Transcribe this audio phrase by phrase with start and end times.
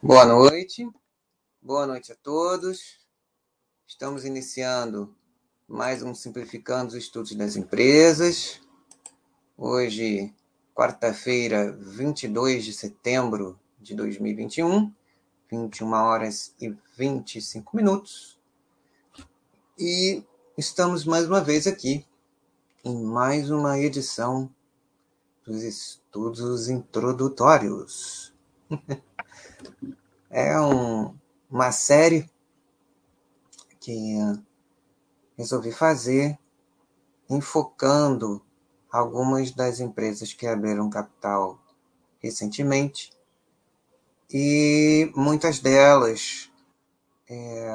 [0.00, 0.88] Boa noite,
[1.60, 3.00] boa noite a todos.
[3.84, 5.12] Estamos iniciando
[5.66, 8.60] mais um Simplificando os Estudos das Empresas.
[9.56, 10.32] Hoje,
[10.72, 14.94] quarta-feira, 22 de setembro de 2021,
[15.50, 18.38] 21 horas e 25 minutos.
[19.76, 20.22] E
[20.56, 22.06] estamos mais uma vez aqui
[22.84, 24.48] em mais uma edição
[25.44, 28.32] dos estudos introdutórios.
[30.30, 31.14] é um,
[31.50, 32.28] uma série
[33.80, 34.16] que
[35.36, 36.38] resolvi fazer
[37.30, 38.42] enfocando
[38.90, 41.58] algumas das empresas que abriram capital
[42.20, 43.12] recentemente
[44.30, 46.50] e muitas delas
[47.28, 47.70] é,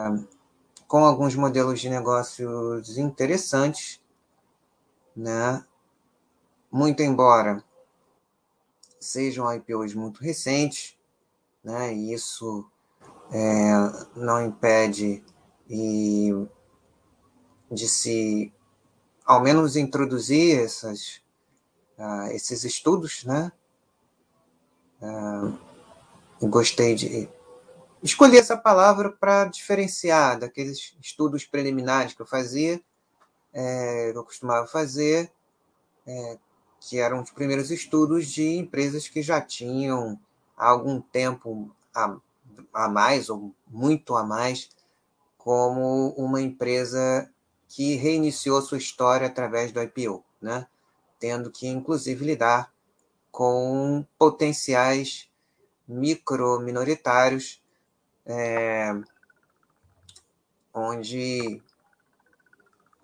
[0.88, 4.00] com alguns modelos de negócios interessantes,
[5.16, 5.66] né?
[6.72, 7.64] Muito embora
[9.00, 10.98] sejam IPOs muito recentes,
[11.64, 11.94] né?
[11.94, 12.70] E isso
[13.32, 13.74] é,
[14.16, 15.24] não impede
[15.70, 16.32] e,
[17.72, 18.54] de se,
[19.26, 21.22] ao menos, introduzir essas,
[21.98, 23.52] uh, esses estudos, né?
[25.02, 25.58] Uh,
[26.48, 27.30] gostei de
[28.04, 32.82] escolher essa palavra para diferenciar daqueles estudos preliminares que eu fazia,
[33.54, 35.32] é, que eu costumava fazer,
[36.06, 36.38] é,
[36.82, 40.20] que eram os primeiros estudos de empresas que já tinham
[40.70, 42.16] algum tempo a,
[42.74, 44.70] a mais, ou muito a mais,
[45.38, 47.30] como uma empresa
[47.68, 50.68] que reiniciou sua história através do IPO, né?
[51.20, 52.72] tendo que, inclusive, lidar
[53.32, 55.30] com potenciais
[55.88, 57.62] micro-minoritários,
[58.26, 58.94] é,
[60.74, 61.62] onde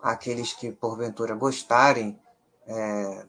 [0.00, 2.18] aqueles que porventura gostarem
[2.66, 3.26] é,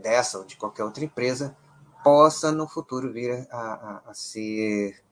[0.00, 1.56] dessa ou de qualquer outra empresa
[2.06, 5.02] possa no futuro vir a, a, a ser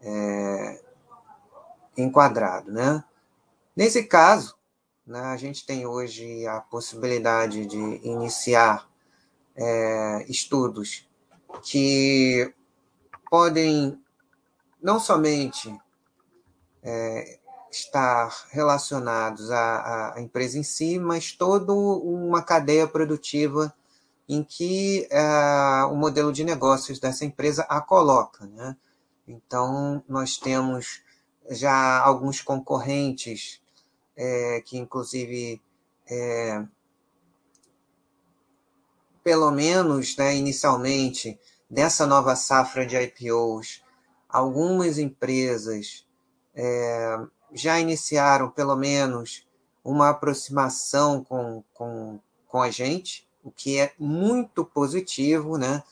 [0.00, 0.82] é,
[1.94, 2.72] enquadrado.
[2.72, 3.04] Né?
[3.76, 4.56] Nesse caso,
[5.06, 8.88] né, a gente tem hoje a possibilidade de iniciar
[9.54, 11.06] é, estudos
[11.62, 12.54] que
[13.28, 14.02] podem
[14.82, 15.78] não somente
[16.82, 17.38] é,
[17.70, 23.74] estar relacionados à, à, empresa em si, mas toda uma cadeia produtiva
[24.30, 28.46] em que uh, o modelo de negócios dessa empresa a coloca.
[28.46, 28.76] Né?
[29.26, 31.02] Então, nós temos
[31.50, 33.60] já alguns concorrentes
[34.16, 35.60] é, que, inclusive,
[36.08, 36.64] é,
[39.24, 41.36] pelo menos né, inicialmente,
[41.68, 43.82] dessa nova safra de IPOs,
[44.28, 46.06] algumas empresas
[46.54, 47.18] é,
[47.52, 49.44] já iniciaram, pelo menos,
[49.82, 55.82] uma aproximação com, com, com a gente, o que é muito positivo, né?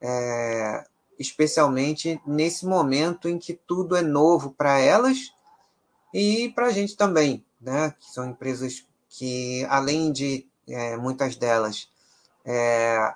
[0.00, 0.84] É,
[1.18, 5.32] especialmente nesse momento em que tudo é novo para elas
[6.12, 7.94] e para a gente também, né?
[7.98, 11.88] Que são empresas que, além de é, muitas delas
[12.44, 13.14] é,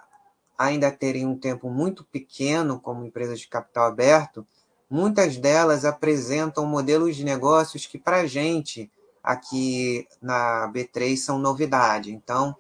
[0.56, 4.46] ainda terem um tempo muito pequeno como empresas de capital aberto,
[4.88, 8.90] muitas delas apresentam modelos de negócios que para a gente
[9.22, 12.12] aqui na B3 são novidade.
[12.12, 12.56] Então,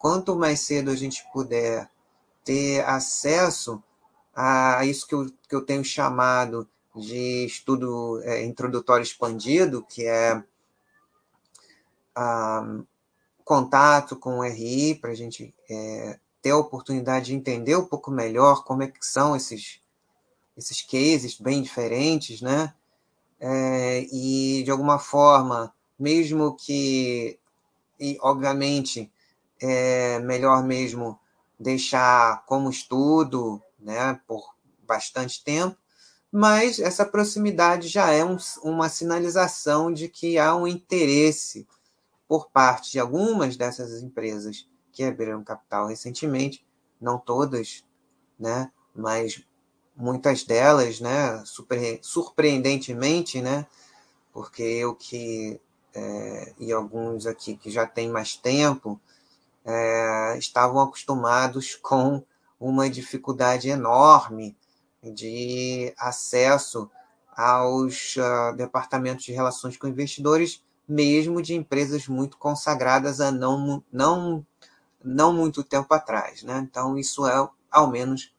[0.00, 1.86] quanto mais cedo a gente puder
[2.42, 3.82] ter acesso
[4.34, 6.66] a isso que eu, que eu tenho chamado
[6.96, 10.42] de estudo é, introdutório expandido, que é
[12.16, 12.80] ah,
[13.44, 18.10] contato com o RI, para a gente é, ter a oportunidade de entender um pouco
[18.10, 19.82] melhor como é que são esses,
[20.56, 22.72] esses cases bem diferentes, né?
[23.38, 27.38] É, e, de alguma forma, mesmo que,
[27.98, 29.12] e, obviamente,
[29.60, 31.18] é melhor mesmo
[31.58, 34.54] deixar como estudo, né, por
[34.86, 35.76] bastante tempo,
[36.32, 41.66] mas essa proximidade já é um, uma sinalização de que há um interesse
[42.26, 46.64] por parte de algumas dessas empresas que abriram capital recentemente,
[47.00, 47.84] não todas,
[48.38, 49.44] né, mas
[49.94, 53.66] muitas delas, né, super, surpreendentemente, né,
[54.32, 55.60] porque eu que
[55.92, 59.00] é, e alguns aqui que já têm mais tempo,
[59.70, 62.22] é, estavam acostumados com
[62.58, 64.56] uma dificuldade enorme
[65.02, 66.90] de acesso
[67.34, 74.44] aos uh, departamentos de relações com investidores, mesmo de empresas muito consagradas há não, não,
[75.02, 76.42] não muito tempo atrás.
[76.42, 76.58] Né?
[76.58, 78.34] Então, isso é, ao menos,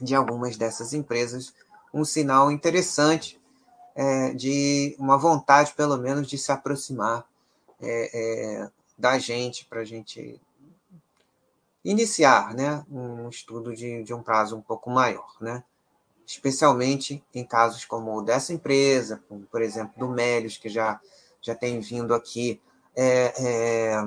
[0.00, 1.54] de algumas dessas empresas,
[1.92, 3.40] um sinal interessante
[3.94, 7.24] é, de uma vontade, pelo menos, de se aproximar
[7.80, 10.40] é, é, da gente, para a gente
[11.84, 15.36] iniciar né, um estudo de, de um prazo um pouco maior.
[15.40, 15.62] Né?
[16.26, 21.00] especialmente em casos como o dessa empresa, como, por exemplo, do Melios, que já,
[21.40, 22.60] já tem vindo aqui
[22.96, 24.04] é, é,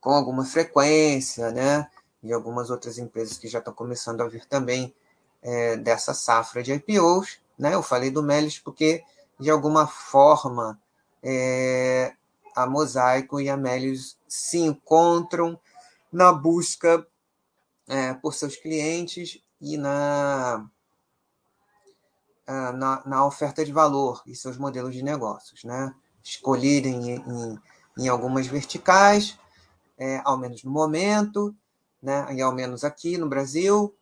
[0.00, 1.88] com alguma frequência, né?
[2.22, 4.94] e algumas outras empresas que já estão começando a vir também
[5.42, 7.40] é, dessa safra de IPOs.
[7.58, 7.74] Né?
[7.74, 9.02] Eu falei do Melios porque,
[9.38, 10.78] de alguma forma,
[11.22, 12.12] é,
[12.54, 15.58] a Mosaico e a Melios se encontram
[16.12, 17.06] na busca
[17.88, 20.68] é, por seus clientes e na,
[22.46, 25.64] na, na, oferta de valor e seus modelos de negócios.
[25.64, 25.94] Né?
[26.22, 27.58] Escolherem em,
[27.98, 29.38] em algumas verticais,
[29.98, 31.54] é, ao menos no momento,
[32.02, 32.26] né?
[32.34, 33.94] e ao menos aqui no Brasil.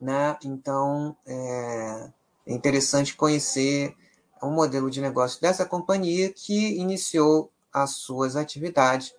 [0.00, 0.36] Né?
[0.44, 2.10] Então, é,
[2.46, 3.96] é interessante conhecer
[4.42, 9.14] o modelo de negócio dessa companhia que iniciou as suas atividades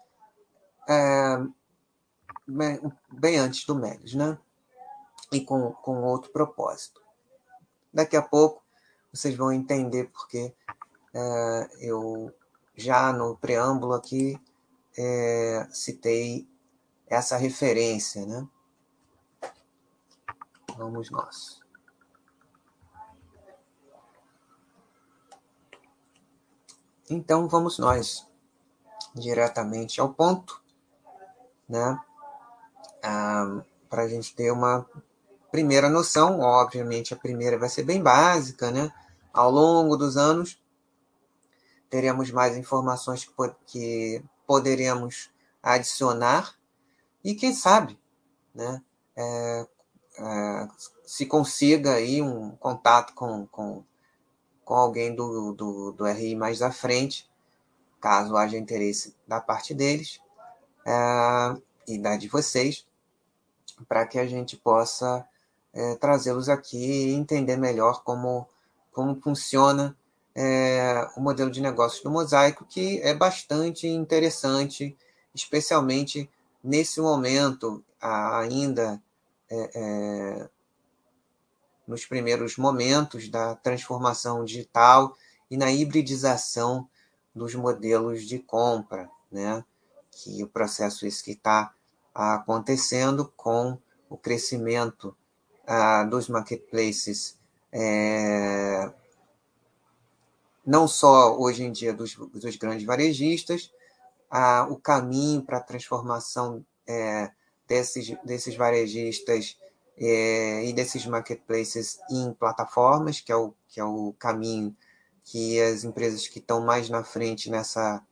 [0.88, 1.38] é,
[2.48, 4.38] bem, antes do Melis, né?
[5.32, 7.02] E com, com outro propósito.
[7.94, 8.64] Daqui a pouco
[9.12, 10.54] vocês vão entender porque
[11.14, 12.34] é, eu
[12.76, 14.40] já no preâmbulo aqui
[14.98, 16.48] é, citei
[17.08, 18.48] essa referência, né?
[20.76, 21.62] Vamos nós.
[27.10, 28.28] Então vamos nós
[29.14, 30.64] diretamente ao ponto,
[31.70, 32.00] né?
[33.04, 34.88] Ah, Para a gente ter uma
[35.52, 38.92] primeira noção, obviamente a primeira vai ser bem básica, né?
[39.32, 40.60] Ao longo dos anos
[41.90, 43.30] teremos mais informações
[43.68, 45.30] que poderemos
[45.62, 46.56] adicionar
[47.24, 48.00] e quem sabe,
[48.54, 48.82] né?
[49.16, 49.68] É,
[50.18, 50.68] é,
[51.06, 53.84] se consiga aí um contato com, com,
[54.66, 57.30] com alguém do, do, do RI mais à frente,
[58.02, 60.20] caso haja interesse da parte deles
[60.86, 60.94] é,
[61.88, 62.88] e da de vocês,
[63.88, 65.26] para que a gente possa
[65.74, 68.48] é, trazê-los aqui e entender melhor como,
[68.92, 69.96] como funciona
[70.36, 74.98] é, o modelo de negócios do Mosaico, que é bastante interessante,
[75.34, 76.30] especialmente
[76.64, 79.02] nesse momento ainda
[79.50, 80.50] é, é,
[81.88, 85.16] nos primeiros momentos da transformação digital
[85.50, 86.88] e na hibridização
[87.36, 89.64] dos modelos de compra, né?
[90.12, 91.74] que o processo esse que está
[92.14, 93.78] acontecendo com
[94.10, 95.16] o crescimento
[95.66, 97.38] ah, dos marketplaces,
[97.72, 98.92] é,
[100.66, 103.72] não só hoje em dia dos, dos grandes varejistas,
[104.30, 107.32] ah, o caminho para a transformação é,
[107.68, 109.58] desses, desses varejistas
[109.98, 114.76] é, e desses marketplaces em plataformas, que é o, que é o caminho
[115.24, 118.04] que as empresas que estão mais na frente nessa,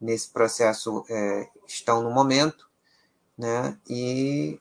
[0.00, 2.68] nesse processo é, estão no momento,
[3.36, 3.78] né?
[3.88, 4.60] E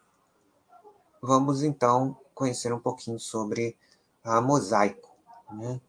[1.21, 3.77] vamos então conhecer um pouquinho sobre
[4.23, 5.09] a Mosaico,
[5.51, 5.79] né?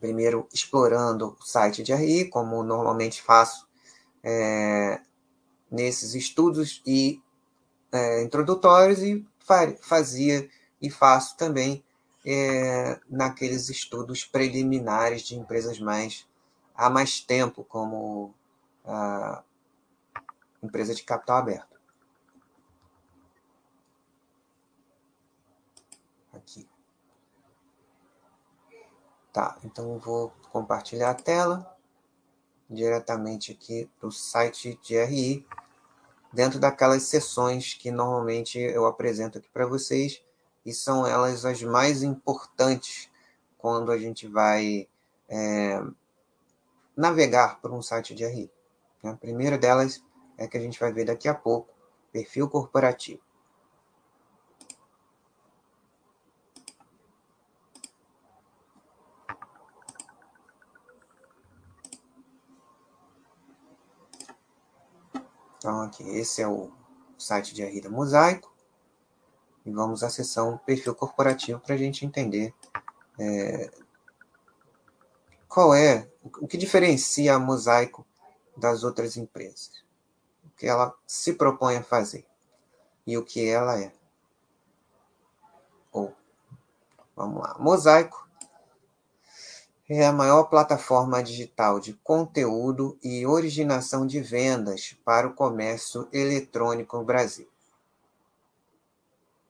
[0.00, 3.66] Primeiro explorando o site de RI, como normalmente faço
[4.22, 5.00] é,
[5.70, 7.20] nesses estudos e
[7.90, 9.26] é, introdutórios e
[9.80, 10.48] fazia
[10.80, 11.82] e faço também
[12.24, 16.26] é, naqueles estudos preliminares de empresas mais
[16.74, 18.32] há mais tempo, como
[20.62, 21.78] empresa de capital aberto.
[26.32, 26.68] Aqui.
[29.32, 31.76] Tá, então eu vou compartilhar a tela
[32.68, 35.46] diretamente aqui do site de RI,
[36.32, 40.22] dentro daquelas sessões que normalmente eu apresento aqui para vocês,
[40.64, 43.10] e são elas as mais importantes
[43.56, 44.86] quando a gente vai
[45.28, 45.82] é,
[46.96, 48.50] navegar por um site de RI.
[49.02, 50.02] A primeira delas
[50.38, 51.74] é que a gente vai ver daqui a pouco,
[52.12, 53.20] perfil corporativo.
[65.58, 66.70] Então, aqui, esse é o
[67.18, 68.56] site de Arrida Mosaico.
[69.66, 72.54] E vamos à seção perfil corporativo para a gente entender
[73.18, 73.70] é,
[75.48, 78.06] qual é, o que diferencia a Mosaico
[78.56, 79.87] das outras empresas.
[80.58, 82.26] Que ela se propõe a fazer
[83.06, 83.90] e o que ela é.
[85.90, 86.14] Ou,
[87.16, 88.28] vamos lá, Mosaico
[89.88, 96.98] é a maior plataforma digital de conteúdo e originação de vendas para o comércio eletrônico
[96.98, 97.48] no Brasil.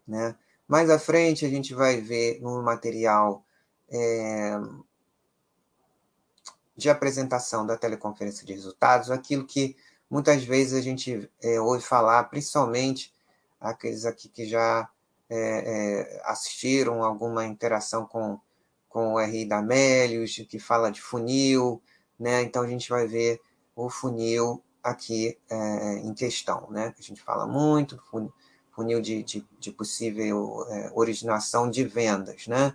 [0.06, 0.36] Né?
[0.68, 3.44] Mais à frente, a gente vai ver no material
[3.90, 4.56] é,
[6.76, 9.76] de apresentação da teleconferência de resultados aquilo que
[10.10, 13.12] muitas vezes a gente é, ouve falar, principalmente
[13.60, 14.88] aqueles aqui que já
[15.28, 18.40] é, é, assistiram alguma interação com,
[18.88, 19.62] com o RI da
[20.48, 21.82] que fala de funil,
[22.18, 22.42] né?
[22.42, 23.40] Então a gente vai ver
[23.76, 25.36] o funil aqui
[26.02, 26.94] em questão, né?
[26.98, 28.00] A gente fala muito,
[28.70, 32.74] funil de, de, de possível originação de vendas, né?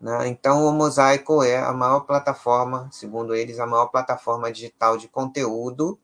[0.00, 0.28] né?
[0.28, 5.98] Então o Mosaico é a maior plataforma, segundo eles, a maior plataforma digital de conteúdo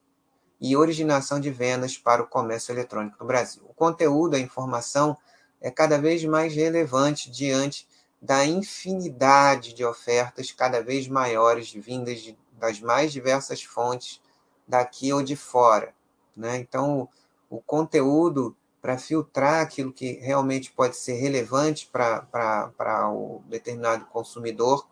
[0.62, 3.64] e originação de vendas para o comércio eletrônico no Brasil.
[3.68, 5.16] O conteúdo, a informação,
[5.60, 7.88] é cada vez mais relevante diante
[8.20, 14.20] da infinidade de ofertas cada vez maiores vindas de, das mais diversas fontes
[14.66, 15.92] daqui ou de fora.
[16.36, 16.58] Né?
[16.58, 17.08] Então,
[17.50, 24.86] o, o conteúdo, para filtrar aquilo que realmente pode ser relevante para o determinado consumidor,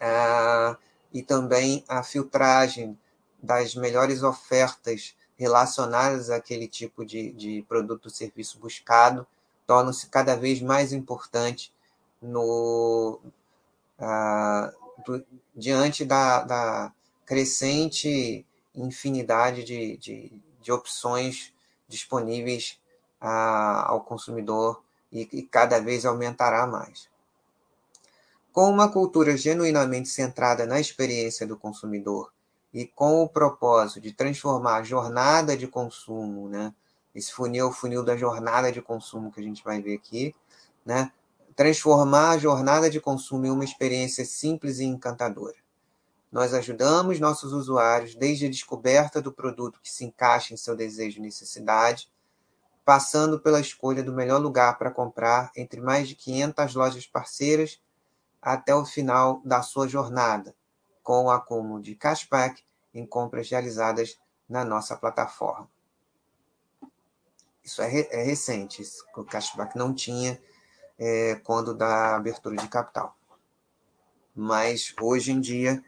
[0.00, 0.78] ah,
[1.12, 2.98] e também a filtragem
[3.42, 9.26] das melhores ofertas relacionadas àquele tipo de, de produto ou serviço buscado
[9.66, 11.72] tornam-se cada vez mais importante
[12.22, 13.20] no,
[13.98, 14.72] ah,
[15.04, 15.24] do,
[15.54, 16.92] diante da, da,
[17.24, 21.52] crescente infinidade de, de, de opções
[21.88, 22.78] disponíveis
[23.20, 27.08] ah, ao consumidor e, e cada vez aumentará mais.
[28.52, 32.32] Com uma cultura genuinamente centrada na experiência do consumidor
[32.76, 36.74] e com o propósito de transformar a jornada de consumo, né?
[37.14, 40.34] Esse funil o funil da jornada de consumo que a gente vai ver aqui,
[40.84, 41.10] né?
[41.56, 45.56] Transformar a jornada de consumo em uma experiência simples e encantadora.
[46.30, 51.18] Nós ajudamos nossos usuários desde a descoberta do produto que se encaixa em seu desejo
[51.18, 52.10] e necessidade,
[52.84, 57.80] passando pela escolha do melhor lugar para comprar entre mais de 500 lojas parceiras
[58.42, 60.54] até o final da sua jornada,
[61.02, 62.65] com o acúmulo de cashback
[62.98, 65.68] em compras realizadas na nossa plataforma.
[67.62, 68.82] Isso é, re é recente,
[69.16, 70.40] o cashback não tinha
[70.98, 73.14] é, quando da abertura de capital.
[74.34, 75.84] Mas hoje em dia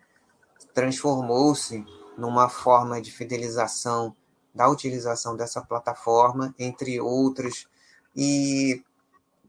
[0.75, 1.85] transformou-se
[2.17, 4.15] numa forma de fidelização
[4.55, 7.69] da utilização dessa plataforma, entre outras.
[8.15, 8.83] E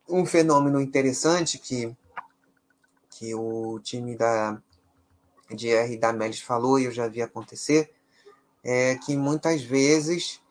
[0.07, 1.95] um fenômeno interessante que,
[3.09, 4.61] que o time da,
[5.51, 7.93] de R da Melis falou e eu já vi acontecer,
[8.63, 10.41] é que muitas vezes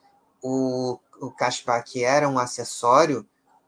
[0.43, 3.27] o, o cashback era um acessório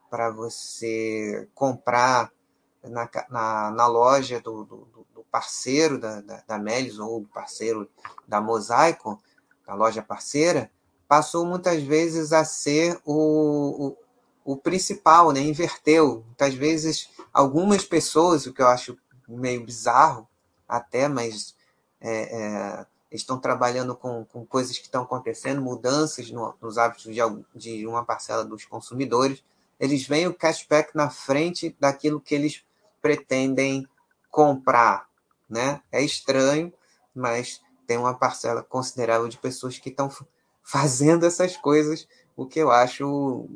[0.08, 2.32] para você comprar
[2.82, 7.88] na, na, na loja do, do, do, parceiro da, da, da Melis ou do parceiro
[8.26, 9.22] da Mosaico,
[9.64, 10.70] da loja parceira,
[11.06, 13.94] passou muitas vezes a ser o,
[14.44, 15.40] o, o principal, né?
[15.40, 16.24] inverteu.
[16.26, 20.28] Muitas vezes, algumas pessoas, o que eu acho meio bizarro,
[20.70, 21.56] até, mas
[22.00, 27.20] é, é, estão trabalhando com, com coisas que estão acontecendo, mudanças no, nos hábitos de,
[27.54, 29.42] de uma parcela dos consumidores.
[29.78, 32.64] Eles veem o cashback na frente daquilo que eles
[33.02, 33.86] pretendem
[34.30, 35.08] comprar.
[35.48, 35.82] Né?
[35.90, 36.72] É estranho,
[37.14, 40.08] mas tem uma parcela considerável de pessoas que estão
[40.62, 43.48] fazendo essas coisas, o que eu acho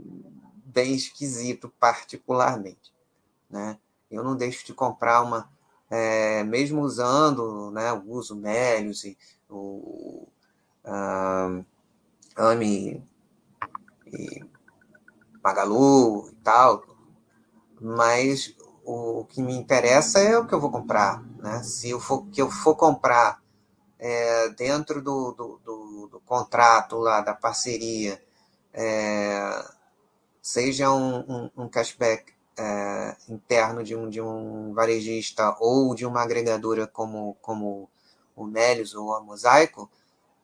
[0.64, 2.92] bem esquisito, particularmente.
[3.48, 3.78] Né?
[4.10, 5.48] Eu não deixo de comprar uma,
[5.90, 9.16] é, mesmo usando né, o uso Melius e
[9.48, 10.26] o
[10.84, 11.64] uh,
[12.36, 13.02] AMI
[14.06, 14.44] e
[15.42, 16.84] Magalu e tal,
[17.80, 21.22] mas o que me interessa é o que eu vou comprar.
[21.38, 21.62] Né?
[21.62, 23.42] Se eu for, que eu for comprar
[23.98, 28.22] é, dentro do, do, do, do, contrato lá, da parceria,
[28.72, 29.64] é,
[30.42, 36.22] seja um, um, um cashback é, interno de um, de um varejista ou de uma
[36.22, 37.88] agregadora como, como
[38.36, 39.90] o Melius ou a Mosaico,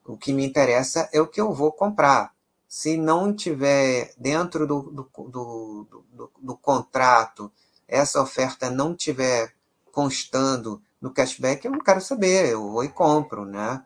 [0.05, 2.33] o que me interessa é o que eu vou comprar.
[2.67, 7.51] Se não tiver dentro do, do, do, do, do contrato,
[7.87, 9.53] essa oferta não tiver
[9.91, 13.85] constando no cashback, eu não quero saber, eu vou e compro, né?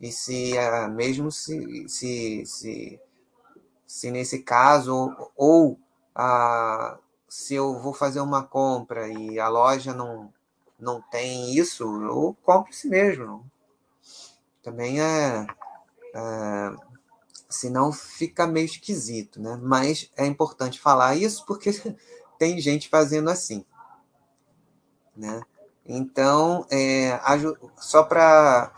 [0.00, 0.54] E se
[0.94, 3.00] mesmo se, se, se,
[3.86, 5.78] se nesse caso, ou
[6.14, 6.98] a,
[7.32, 10.30] se eu vou fazer uma compra e a loja não,
[10.78, 13.50] não tem isso, eu compro si mesmo.
[14.62, 15.46] Também é,
[16.14, 16.76] é.
[17.48, 19.58] Senão fica meio esquisito, né?
[19.62, 21.70] Mas é importante falar isso porque
[22.38, 23.64] tem gente fazendo assim.
[25.16, 25.40] Né?
[25.86, 27.18] Então, é,
[27.78, 28.74] só para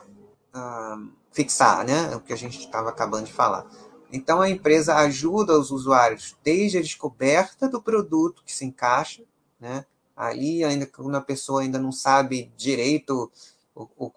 [0.54, 3.66] uh, ah, fixar né, o que a gente estava acabando de falar.
[4.14, 9.24] Então, a empresa ajuda os usuários desde a descoberta do produto que se encaixa,
[9.58, 9.84] né?
[10.16, 13.28] Ali, ainda quando a pessoa ainda não sabe direito
[13.74, 14.12] o, o,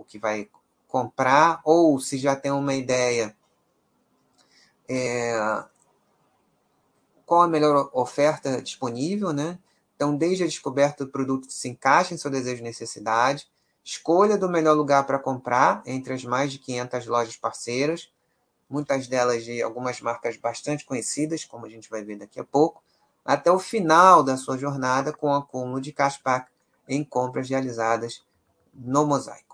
[0.00, 0.50] o, que vai
[0.88, 3.36] comprar, ou se já tem uma ideia,
[4.88, 5.64] é,
[7.24, 9.60] qual a melhor oferta disponível, né?
[9.94, 13.48] Então, desde a descoberta do produto que se encaixa em seu desejo e necessidade,
[13.84, 18.10] escolha do melhor lugar para comprar entre as mais de 500 lojas parceiras,
[18.68, 22.82] muitas delas de algumas marcas bastante conhecidas, como a gente vai ver daqui a pouco,
[23.24, 26.50] até o final da sua jornada com o acúmulo de cashback
[26.88, 28.24] em compras realizadas
[28.72, 29.46] no Mosaico.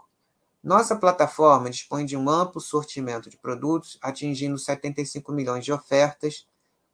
[0.63, 6.47] Nossa plataforma dispõe de um amplo sortimento de produtos, atingindo 75 milhões de ofertas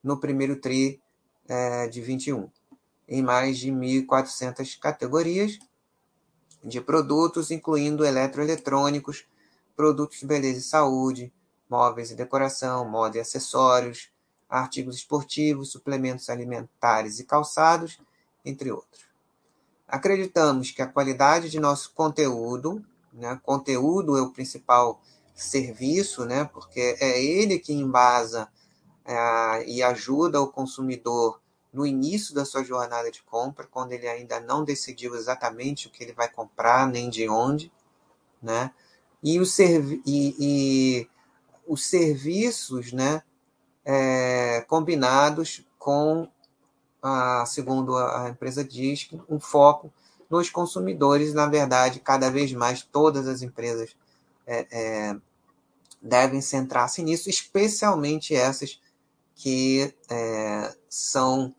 [0.02, 1.02] no primeiro TRI
[1.46, 2.48] é, de 21,
[3.06, 5.58] em mais de 1.400 categorias,
[6.64, 9.26] de produtos, incluindo eletroeletrônicos,
[9.76, 11.32] produtos de beleza e saúde,
[11.68, 14.10] móveis e decoração, moda e acessórios,
[14.48, 17.98] artigos esportivos, suplementos alimentares e calçados,
[18.44, 19.06] entre outros.
[19.87, 25.00] Acreditamos que a qualidade de nosso conteúdo, né, conteúdo é o principal
[25.34, 28.48] serviço, né, porque é ele que embasa
[29.04, 31.40] é, e ajuda o consumidor
[31.72, 36.02] no início da sua jornada de compra, quando ele ainda não decidiu exatamente o que
[36.02, 37.72] ele vai comprar, nem de onde,
[38.42, 38.72] né?
[39.22, 41.08] E, o servi e, e
[41.68, 43.23] os serviços né,
[43.84, 46.28] é, combinados com,
[47.02, 49.93] a, segundo a empresa diz, um foco
[50.28, 51.34] nos consumidores.
[51.34, 53.95] Na verdade, cada vez mais todas as empresas
[54.47, 55.16] é, é,
[56.00, 58.80] devem centrar-se nisso, especialmente essas
[59.34, 61.54] que é, são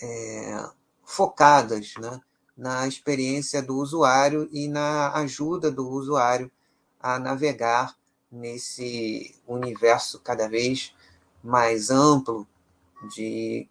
[0.00, 0.64] é,
[1.04, 2.20] focadas né,
[2.56, 6.50] na experiência do usuário e na ajuda do usuário
[7.00, 7.96] a navegar
[8.30, 10.94] nesse universo cada vez
[11.42, 12.46] mais amplo
[13.14, 13.68] de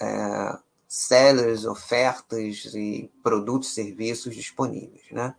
[0.00, 5.04] é, sellers, ofertas e produtos e serviços disponíveis.
[5.10, 5.34] Né?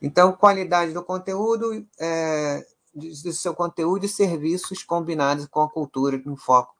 [0.00, 6.36] Então, qualidade do conteúdo, é, do seu conteúdo e serviços combinados com a cultura com
[6.36, 6.74] foco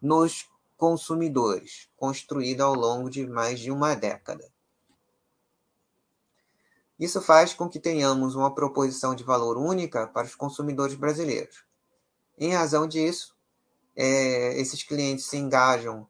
[0.00, 4.44] nos consumidores, construída ao longo de mais de uma década.
[6.98, 11.64] Isso faz com que tenhamos uma proposição de valor única para os consumidores brasileiros.
[12.38, 13.34] Em razão disso,
[13.94, 16.06] é, esses clientes se engajam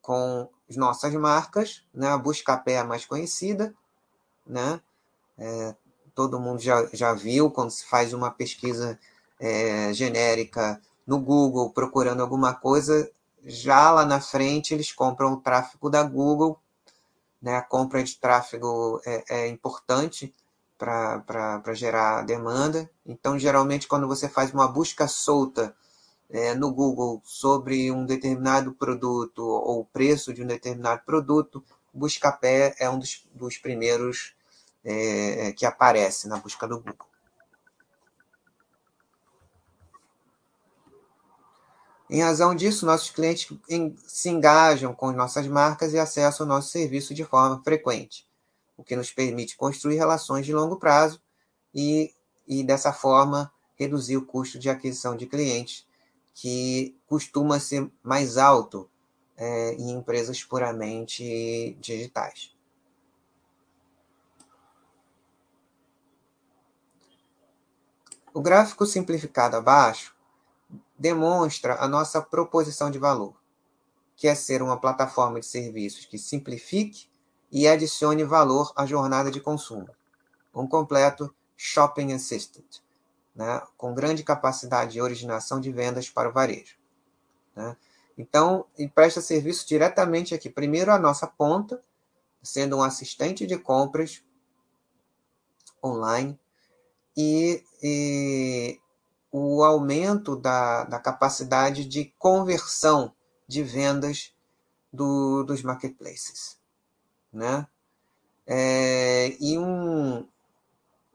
[0.00, 2.08] com as nossas marcas, né?
[2.08, 3.74] a Buscapé é a mais conhecida,
[4.46, 4.80] né?
[5.38, 5.74] É,
[6.14, 8.98] todo mundo já, já viu quando se faz uma pesquisa
[9.38, 13.10] é, genérica no Google procurando alguma coisa,
[13.44, 16.60] já lá na frente eles compram o tráfego da Google
[17.40, 17.56] né?
[17.56, 20.34] A compra de tráfego é, é importante
[20.78, 22.90] para gerar demanda.
[23.04, 25.74] Então, geralmente, quando você faz uma busca solta
[26.30, 32.74] é, no Google sobre um determinado produto ou o preço de um determinado produto, Buscapé
[32.78, 34.34] é um dos, dos primeiros
[34.84, 37.09] é, é que aparece na busca do Google.
[42.12, 43.56] Em razão disso, nossos clientes
[44.08, 48.28] se engajam com nossas marcas e acessam nosso serviço de forma frequente,
[48.76, 51.22] o que nos permite construir relações de longo prazo
[51.72, 52.12] e,
[52.48, 55.86] e dessa forma, reduzir o custo de aquisição de clientes,
[56.34, 58.90] que costuma ser mais alto
[59.36, 62.52] é, em empresas puramente digitais.
[68.34, 70.12] O gráfico simplificado abaixo
[71.00, 73.34] demonstra a nossa proposição de valor,
[74.14, 77.08] que é ser uma plataforma de serviços que simplifique
[77.50, 79.88] e adicione valor à jornada de consumo.
[80.54, 82.80] Um completo Shopping Assistant,
[83.34, 86.76] né, com grande capacidade de originação de vendas para o varejo.
[87.56, 87.74] Né?
[88.18, 91.82] Então, presta serviço diretamente aqui, primeiro à nossa ponta,
[92.42, 94.22] sendo um assistente de compras
[95.82, 96.38] online,
[97.16, 98.79] e, e
[99.30, 103.12] o aumento da, da capacidade de conversão
[103.46, 104.32] de vendas
[104.92, 106.58] do, dos marketplaces.
[107.32, 107.66] Né?
[108.46, 110.26] É, e um,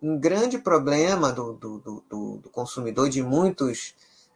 [0.02, 3.96] um grande problema do, do, do, do consumidor de muitos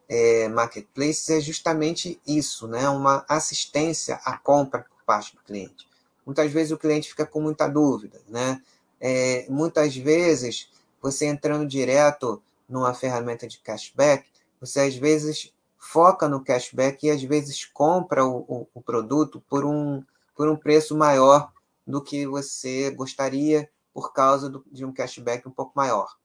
[0.09, 2.89] é, marketplaces é justamente isso, né?
[2.89, 5.87] uma assistência à compra por parte do cliente.
[6.25, 8.19] Muitas vezes o cliente fica com muita dúvida.
[8.27, 8.61] Né?
[8.99, 10.69] É, muitas vezes,
[11.01, 14.29] você entrando direto numa ferramenta de cashback,
[14.61, 19.65] você às vezes foca no cashback e às vezes compra o, o, o produto por
[19.65, 20.03] um,
[20.35, 21.51] por um preço maior
[21.87, 26.15] do que você gostaria por causa do, de um cashback um pouco maior.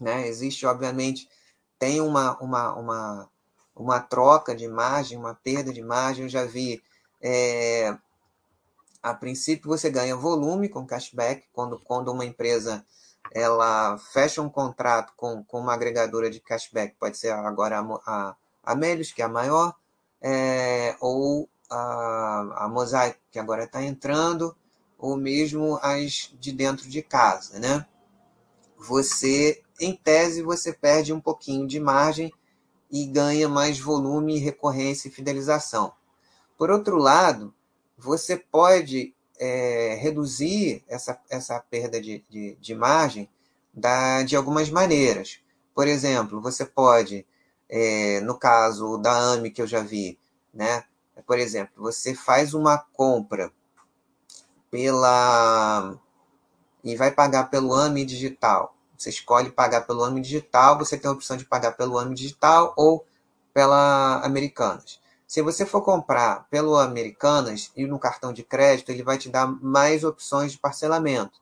[0.00, 0.26] Né?
[0.26, 1.28] Existe, obviamente,
[1.78, 3.28] tem uma, uma, uma,
[3.74, 6.24] uma troca de margem, uma perda de margem.
[6.24, 6.82] Eu já vi,
[7.20, 7.96] é,
[9.02, 12.84] a princípio, você ganha volume com cashback, quando, quando uma empresa
[13.32, 18.36] ela fecha um contrato com, com uma agregadora de cashback, pode ser agora a, a,
[18.64, 18.76] a
[19.14, 19.74] que é a maior,
[20.20, 24.56] é, ou a, a mosaico que agora está entrando,
[24.98, 27.86] ou mesmo as de dentro de casa, né?
[28.76, 32.32] Você, em tese, você perde um pouquinho de margem
[32.90, 35.92] e ganha mais volume, recorrência e fidelização.
[36.56, 37.54] Por outro lado,
[37.96, 43.28] você pode é, reduzir essa, essa perda de, de, de margem
[43.72, 45.40] da, de algumas maneiras.
[45.74, 47.26] Por exemplo, você pode,
[47.68, 50.18] é, no caso da AMI que eu já vi,
[50.52, 50.84] né?
[51.26, 53.52] Por exemplo, você faz uma compra
[54.70, 55.96] pela
[56.82, 58.74] e vai pagar pelo AMI digital.
[58.96, 62.72] Você escolhe pagar pelo AMI digital, você tem a opção de pagar pelo AMI digital
[62.76, 63.06] ou
[63.52, 64.97] pela Americanas.
[65.28, 69.46] Se você for comprar pelo Americanas e no cartão de crédito, ele vai te dar
[69.46, 71.38] mais opções de parcelamento.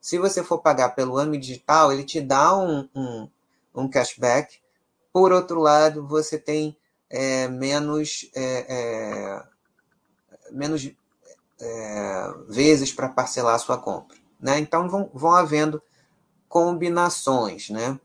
[0.00, 3.28] Se você for pagar pelo AMI digital, ele te dá um, um,
[3.72, 4.58] um cashback.
[5.12, 6.76] Por outro lado, você tem
[7.08, 9.42] é, menos, é, é,
[10.50, 10.90] menos
[11.60, 14.16] é, vezes para parcelar a sua compra.
[14.40, 14.58] Né?
[14.58, 15.80] Então, vão, vão havendo
[16.48, 17.70] combinações.
[17.70, 18.00] Né?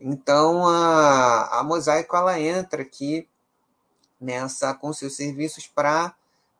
[0.00, 3.28] Então, a, a Mosaico ela entra aqui
[4.22, 6.14] nessa com seus serviços para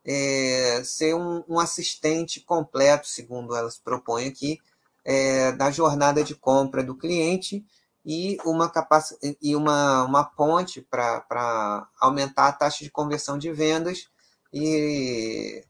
[0.05, 4.61] é, ser um, um, assistente completo, segundo elas propõem aqui,
[5.05, 7.65] é, da jornada de compra do cliente
[8.05, 9.17] e uma, capac...
[9.41, 14.09] e uma, uma ponte para aumentar a taxa de conversão de vendas
[14.53, 15.65] e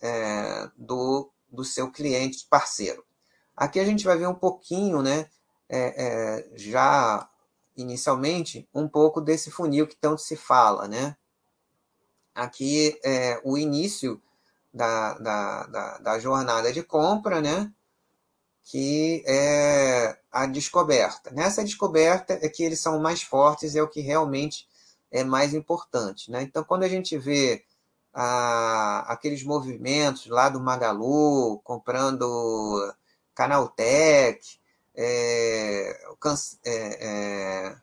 [0.00, 3.04] é, do, do seu cliente parceiro.
[3.54, 5.28] Aqui a gente vai ver um pouquinho, né,
[5.68, 7.28] é, é, já
[7.76, 10.88] inicialmente, um pouco desse funil que tanto se fala.
[10.88, 11.16] Né?
[12.36, 14.20] Aqui é o início
[14.72, 17.72] da, da, da, da jornada de compra, né?
[18.66, 21.30] que é a descoberta.
[21.30, 24.66] Nessa descoberta é que eles são mais fortes, é o que realmente
[25.10, 26.32] é mais importante.
[26.32, 26.42] Né?
[26.42, 27.64] Então, quando a gente vê
[28.12, 32.92] ah, aqueles movimentos lá do Magalu, comprando
[33.34, 34.58] Canaltech,
[34.96, 35.96] é,
[36.64, 36.72] é,
[37.06, 37.76] é,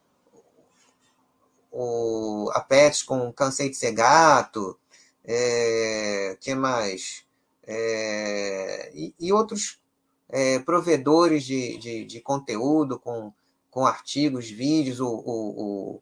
[1.74, 4.80] o, a Pets com Cansei de Ser Gato,
[5.26, 7.26] é, que mais?
[7.66, 9.82] É, e, e outros
[10.30, 13.34] é, provedores de, de, de, conteúdo com,
[13.72, 16.02] com artigos, vídeos, o, o,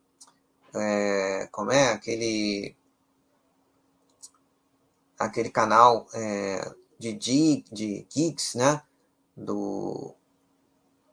[0.73, 2.75] o é, como é aquele
[5.19, 8.81] aquele canal é, de, de, de geeks, né?
[9.38, 10.15] Do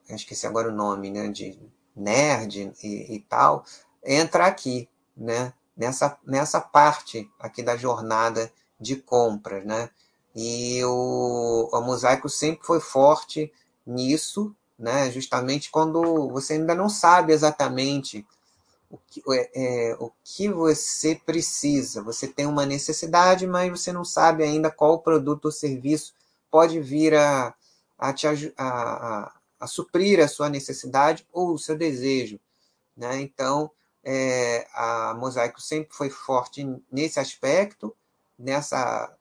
[0.08, 1.28] esqueci agora o nome, né?
[1.28, 1.60] De
[1.94, 3.64] nerd e, e tal,
[4.04, 5.52] entra aqui, né?
[5.76, 9.90] Nessa, nessa parte aqui da jornada de compras, né?
[10.34, 13.52] E o, o mosaico sempre foi forte
[13.86, 15.10] nisso, né?
[15.10, 18.24] justamente quando você ainda não sabe exatamente
[18.90, 22.02] o que, é, é, o que você precisa.
[22.02, 26.14] Você tem uma necessidade, mas você não sabe ainda qual produto ou serviço
[26.50, 27.54] pode vir a,
[27.98, 32.38] a, te, a, a, a suprir a sua necessidade ou o seu desejo.
[32.96, 33.20] Né?
[33.20, 33.70] Então,
[34.04, 37.94] é, a Mosaico sempre foi forte nesse aspecto,
[38.38, 39.14] nessa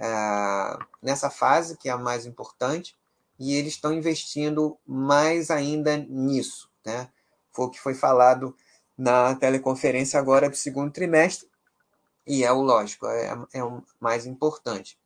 [0.00, 2.96] é, nessa fase, que é a mais importante,
[3.38, 6.70] e eles estão investindo mais ainda nisso.
[6.84, 7.08] Né?
[7.52, 8.56] Foi o que foi falado
[8.96, 11.48] na teleconferência agora do segundo trimestre,
[12.26, 14.98] e é o lógico, é, é o mais importante.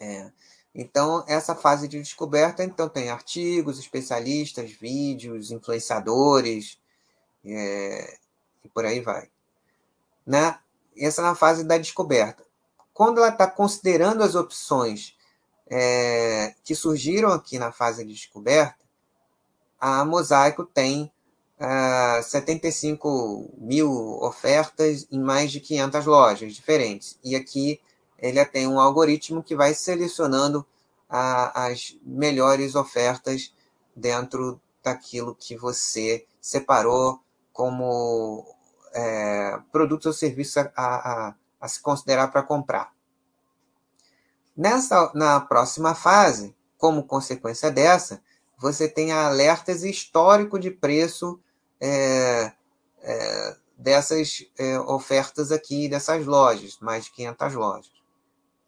[0.00, 0.32] É.
[0.74, 6.79] Então, essa fase de descoberta, então, tem artigos, especialistas, vídeos, influenciadores,
[7.44, 8.18] é,
[8.64, 9.28] e por aí vai.
[10.26, 10.58] Né?
[10.96, 12.50] Essa é a fase da descoberta
[13.00, 15.16] quando ela está considerando as opções
[15.70, 18.84] é, que surgiram aqui na fase de descoberta,
[19.80, 21.10] a Mosaico tem
[21.58, 27.18] é, 75 mil ofertas em mais de 500 lojas diferentes.
[27.24, 27.80] E aqui
[28.18, 30.66] ele tem um algoritmo que vai selecionando
[31.08, 33.50] a, as melhores ofertas
[33.96, 37.18] dentro daquilo que você separou
[37.60, 38.42] como
[38.94, 42.90] é, produto ou serviço a, a, a se considerar para comprar.
[44.56, 48.22] Nessa, na próxima fase, como consequência dessa,
[48.56, 51.38] você tem alertas histórico de preço
[51.78, 52.50] é,
[53.02, 57.92] é, dessas é, ofertas aqui, dessas lojas, mais de 500 lojas.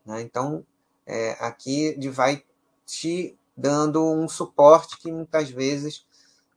[0.05, 0.21] Né?
[0.21, 0.67] Então,
[1.07, 2.45] é, aqui vai
[2.85, 6.05] te dando um suporte que muitas vezes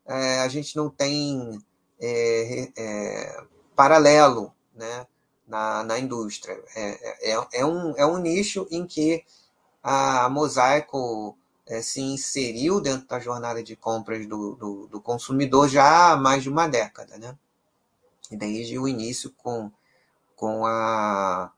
[0.06, 1.64] é, a gente não tem
[2.00, 3.44] é,
[3.76, 5.06] paralelo, né?
[5.48, 6.62] na, na indústria.
[6.76, 9.24] É, é, é, um, é um nicho em que
[9.84, 16.14] a Mosaico é, se inseriu dentro da jornada de compras do, do, do, consumidor já
[16.14, 17.38] há mais de uma década, né?
[18.32, 19.72] Desde o início com,
[20.36, 21.52] com a,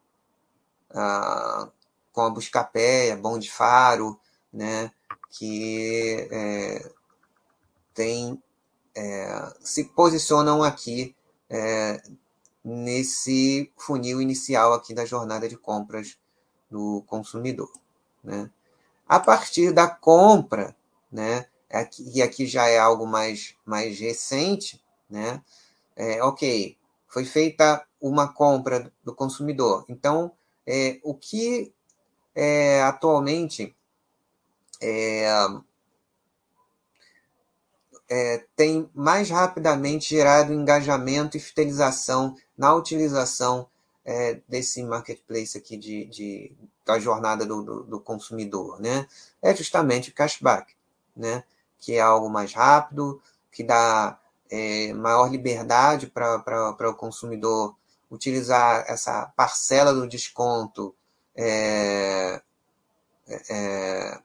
[0.93, 1.69] a,
[2.11, 4.19] com a Buscapé, Bom de Faro,
[4.51, 4.91] né,
[5.29, 6.91] que é,
[7.93, 8.41] tem,
[8.97, 11.15] é, se posicionam aqui
[11.47, 12.01] é,
[12.63, 16.17] nesse funil inicial aqui da jornada de compras
[16.69, 17.71] do consumidor.
[18.23, 18.49] Né?
[19.07, 20.75] A partir da compra,
[21.11, 25.43] né, aqui, e aqui já é algo mais, mais recente, né,
[25.95, 26.75] é, ok,
[27.07, 29.85] foi feita uma compra do consumidor.
[29.87, 30.31] Então,
[30.65, 31.71] é, o que
[32.33, 33.75] é, atualmente
[34.81, 35.47] é, é,
[38.55, 43.67] tem mais rapidamente gerado engajamento e fidelização na utilização
[44.07, 46.51] é, desse marketplace aqui de, de
[46.85, 49.05] da jornada do, do, do, consumidor, né?
[49.41, 50.73] É justamente o cashback,
[51.15, 51.43] né?
[51.77, 54.17] Que é algo mais rápido, que dá
[54.49, 57.75] é, maior liberdade para o consumidor
[58.09, 60.95] utilizar essa parcela do desconto
[61.35, 62.41] é,
[63.27, 64.19] é,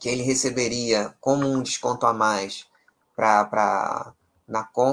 [0.00, 2.67] que ele receberia como um desconto a mais
[3.18, 4.14] para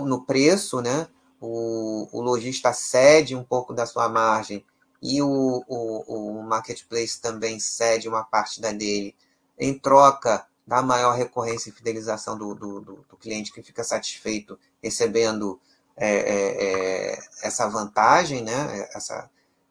[0.03, 1.07] no preço, né?
[1.39, 4.65] O, o lojista cede um pouco da sua margem
[4.99, 9.15] e o, o, o marketplace também cede uma parte da dele
[9.59, 15.59] em troca da maior recorrência e fidelização do, do, do cliente que fica satisfeito recebendo
[15.95, 18.89] é, é, é, essa vantagem, né?
[18.95, 19.29] Essa,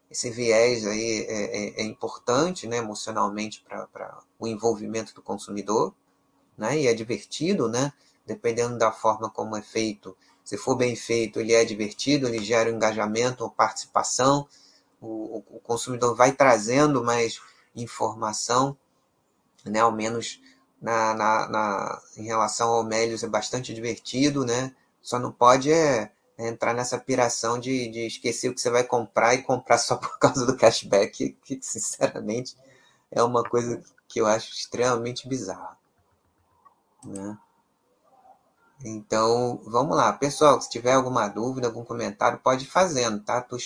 [0.08, 2.76] esse viés aí é, é, é importante né?
[2.76, 5.92] emocionalmente para o envolvimento do consumidor,
[6.56, 6.78] né?
[6.78, 7.92] e é divertido, né?
[8.26, 10.16] Dependendo da forma como é feito.
[10.44, 14.46] Se for bem feito, ele é divertido, ele gera engajamento, participação,
[15.00, 17.40] o, o consumidor vai trazendo mais
[17.74, 18.76] informação,
[19.64, 19.80] né?
[19.80, 20.40] ao menos
[20.80, 24.74] na, na, na, em relação ao Melios é bastante divertido, né?
[25.00, 28.84] Só não pode é, é, entrar nessa piração de, de esquecer o que você vai
[28.84, 32.56] comprar e comprar só por causa do cashback, que sinceramente
[33.10, 35.78] é uma coisa que eu acho extremamente bizarra.
[37.02, 37.38] Né?
[38.84, 40.12] Então, vamos lá.
[40.12, 43.38] Pessoal, se tiver alguma dúvida, algum comentário, pode ir fazendo, tá?
[43.38, 43.58] Estou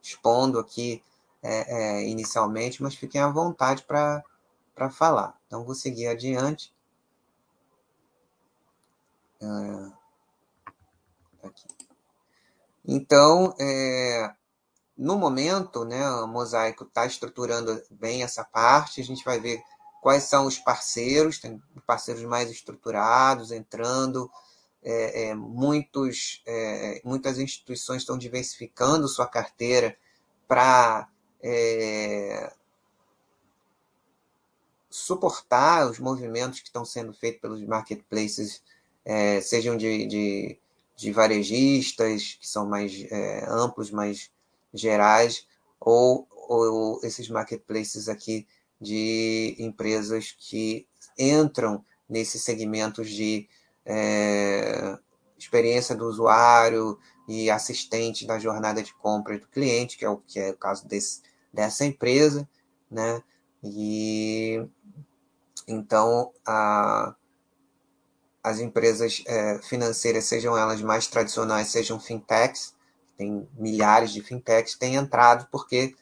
[0.00, 1.02] expondo aqui
[1.42, 4.22] é, é, inicialmente, mas fiquem à vontade para
[4.90, 5.36] falar.
[5.46, 6.72] Então, vou seguir adiante.
[9.42, 9.90] É,
[11.46, 11.66] aqui.
[12.84, 14.32] Então, é,
[14.96, 19.00] no momento, né, o Mosaico está estruturando bem essa parte.
[19.00, 19.60] A gente vai ver
[20.00, 24.30] quais são os parceiros, tem parceiros mais estruturados entrando,
[24.82, 29.96] é, é, muitos, é, muitas instituições estão diversificando sua carteira
[30.48, 31.08] para
[31.42, 32.52] é,
[34.88, 38.62] suportar os movimentos que estão sendo feitos pelos marketplaces,
[39.04, 40.58] é, sejam de, de,
[40.96, 44.30] de, varejistas, que são mais é, amplos, mais
[44.74, 45.46] gerais,
[45.78, 48.46] ou, ou esses marketplaces aqui
[48.80, 50.86] de empresas que
[51.18, 53.48] entram nesses segmentos de
[53.90, 54.96] é,
[55.36, 60.38] experiência do usuário e assistente da jornada de compra do cliente, que é o que
[60.38, 61.22] é o caso desse,
[61.52, 62.48] dessa empresa,
[62.88, 63.20] né?
[63.64, 64.64] E
[65.66, 67.14] então a,
[68.44, 72.74] as empresas é, financeiras, sejam elas mais tradicionais, sejam fintechs,
[73.18, 75.96] tem milhares de fintechs, têm entrado porque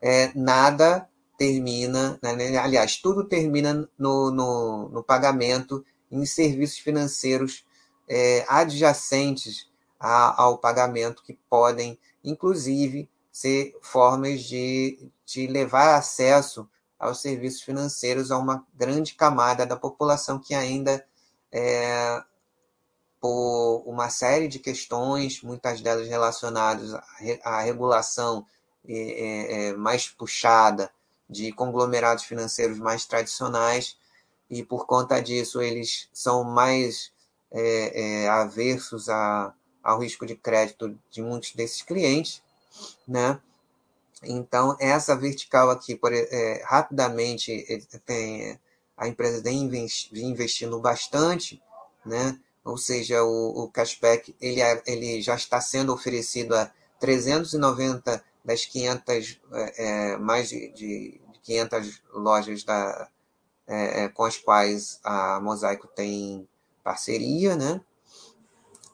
[0.00, 2.56] é, nada termina, né?
[2.56, 7.64] aliás, tudo termina no, no, no pagamento em serviços financeiros
[8.08, 17.20] é, adjacentes a, ao pagamento, que podem, inclusive, ser formas de, de levar acesso aos
[17.20, 21.04] serviços financeiros a uma grande camada da população que ainda,
[21.50, 22.22] é,
[23.20, 26.94] por uma série de questões, muitas delas relacionadas
[27.42, 28.46] à regulação
[28.86, 30.90] é, é, mais puxada
[31.28, 33.96] de conglomerados financeiros mais tradicionais,
[34.50, 37.12] e por conta disso eles são mais
[37.50, 42.42] é, é, aversos a, ao risco de crédito de muitos desses clientes,
[43.06, 43.40] né?
[44.22, 47.64] Então essa vertical aqui, por, é, rapidamente
[48.06, 48.58] tem
[48.96, 51.60] a empresa vem investindo bastante,
[52.04, 52.38] né?
[52.64, 58.64] Ou seja, o, o cashback ele, é, ele já está sendo oferecido a 390 das
[58.64, 63.08] 500 é, é, mais de, de 500 lojas da,
[63.66, 66.48] é, é, com as quais a Mosaico tem
[66.82, 67.80] parceria, né?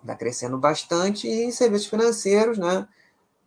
[0.00, 2.88] Está crescendo bastante e serviços financeiros, né?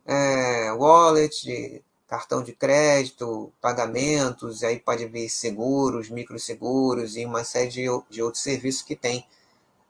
[0.06, 7.86] É, wallet, cartão de crédito, pagamentos, aí pode vir seguros, microseguros e uma série de,
[8.10, 9.26] de outros serviços que tem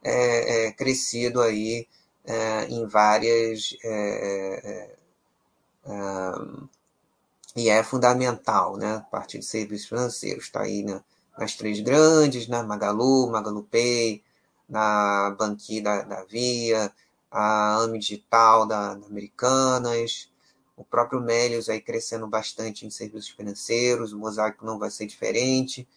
[0.04, 1.88] é, é, crescido aí
[2.26, 4.96] é, em várias é,
[7.56, 8.96] e é fundamental, né?
[8.96, 11.04] A partir de serviços financeiros, está aí né?
[11.38, 12.62] Nas três grandes, né?
[12.62, 14.24] Magalu, Magalu Pay,
[14.68, 16.92] na Banqui da, da Via,
[17.32, 20.30] a AMI Digital da, da Americanas,
[20.76, 25.88] o próprio Melios aí crescendo bastante em serviços financeiros, o Mosaico não vai ser diferente,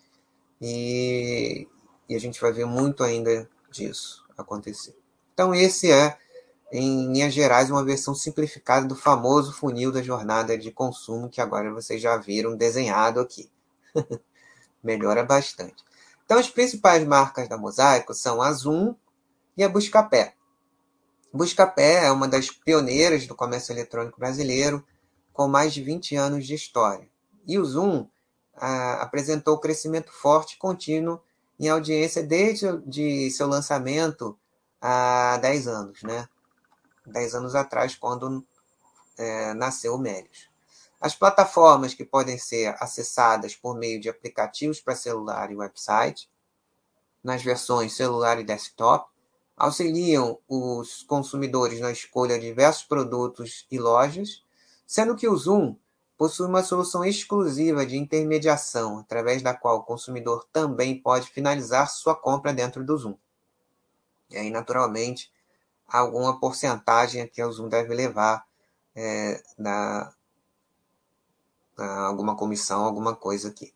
[0.61, 1.67] e,
[2.09, 4.97] e a gente vai ver muito ainda disso acontecer.
[5.35, 6.17] Então, esse é
[6.73, 11.73] em linhas gerais, uma versão simplificada do famoso funil da jornada de consumo que agora
[11.73, 13.51] vocês já viram desenhado aqui.
[14.87, 15.85] Melhora bastante.
[16.25, 18.95] Então, as principais marcas da Mosaico são a Zoom
[19.57, 20.35] e a Buscapé.
[21.33, 24.87] Buscapé é uma das pioneiras do comércio eletrônico brasileiro,
[25.33, 27.09] com mais de 20 anos de história.
[27.45, 28.07] E o Zoom
[28.55, 31.21] ah, apresentou crescimento forte e contínuo
[31.59, 34.39] em audiência desde de seu lançamento
[34.81, 36.29] há 10 anos, né?
[37.07, 38.47] 10 anos atrás, quando
[39.19, 40.49] é, nasceu o Melios.
[41.01, 46.31] As plataformas que podem ser acessadas por meio de aplicativos para celular e website,
[47.23, 49.11] nas versões celular e desktop,
[49.57, 54.43] auxiliam os consumidores na escolha de diversos produtos e lojas,
[54.87, 55.77] sendo que o Zoom
[56.17, 62.15] possui uma solução exclusiva de intermediação, através da qual o consumidor também pode finalizar sua
[62.15, 63.17] compra dentro do Zoom.
[64.31, 65.33] E aí, naturalmente,
[65.87, 68.45] alguma porcentagem que o Zoom deve levar
[68.95, 70.16] é, na, na,
[71.77, 73.73] alguma comissão, alguma coisa aqui.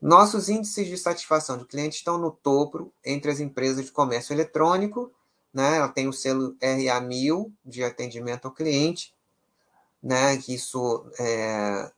[0.00, 5.10] Nossos índices de satisfação do cliente estão no topo entre as empresas de comércio eletrônico.
[5.52, 5.76] Né?
[5.76, 9.14] Ela tem o selo RA1000 de atendimento ao cliente,
[10.02, 10.36] né?
[10.36, 11.90] que isso é,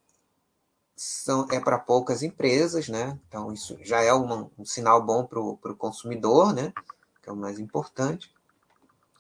[1.51, 3.19] é para poucas empresas, né?
[3.27, 6.73] então isso já é uma, um sinal bom para o consumidor, né?
[7.23, 8.31] que é o mais importante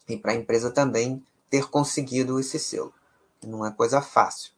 [0.09, 2.95] e para a empresa também ter conseguido esse selo.
[3.45, 4.53] Não é coisa fácil.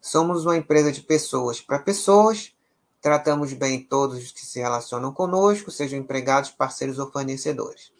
[0.00, 2.52] Somos uma empresa de pessoas para pessoas,
[3.00, 7.92] tratamos bem todos os que se relacionam conosco, sejam empregados, parceiros ou fornecedores.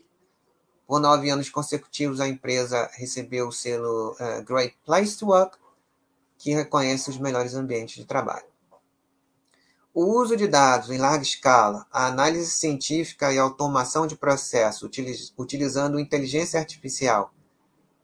[0.87, 5.59] Por nove anos consecutivos, a empresa recebeu o selo uh, Great Place to Work,
[6.39, 8.47] que reconhece os melhores ambientes de trabalho.
[9.93, 14.89] O uso de dados em larga escala, a análise científica e automação de processos
[15.37, 17.35] utilizando inteligência artificial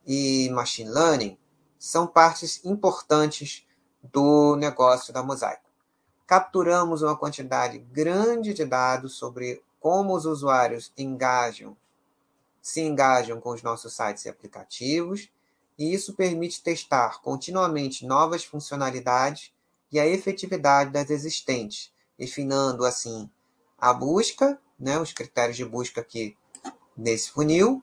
[0.05, 1.39] e machine learning
[1.79, 3.65] são partes importantes
[4.13, 5.63] do negócio da Mosaico.
[6.27, 11.77] Capturamos uma quantidade grande de dados sobre como os usuários engajam,
[12.63, 15.31] se engajam com os nossos sites e aplicativos,
[15.79, 19.53] e isso permite testar continuamente novas funcionalidades
[19.91, 23.29] e a efetividade das existentes, refinando assim
[23.79, 26.37] a busca, né, os critérios de busca aqui
[26.97, 27.83] nesse funil.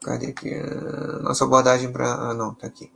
[0.00, 0.54] Cadê aqui?
[1.22, 2.08] Nossa abordagem para.
[2.08, 2.92] Ah, não, tá aqui.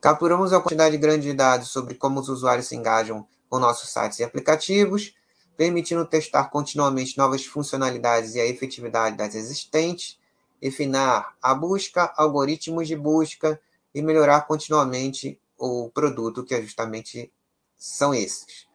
[0.00, 4.20] Capturamos uma quantidade grande de dados sobre como os usuários se engajam com nossos sites
[4.20, 5.12] e aplicativos,
[5.56, 10.20] permitindo testar continuamente novas funcionalidades e a efetividade das existentes,
[10.62, 13.60] refinar a busca, algoritmos de busca
[13.92, 17.32] e melhorar continuamente o produto, que é justamente
[17.76, 18.67] são esses.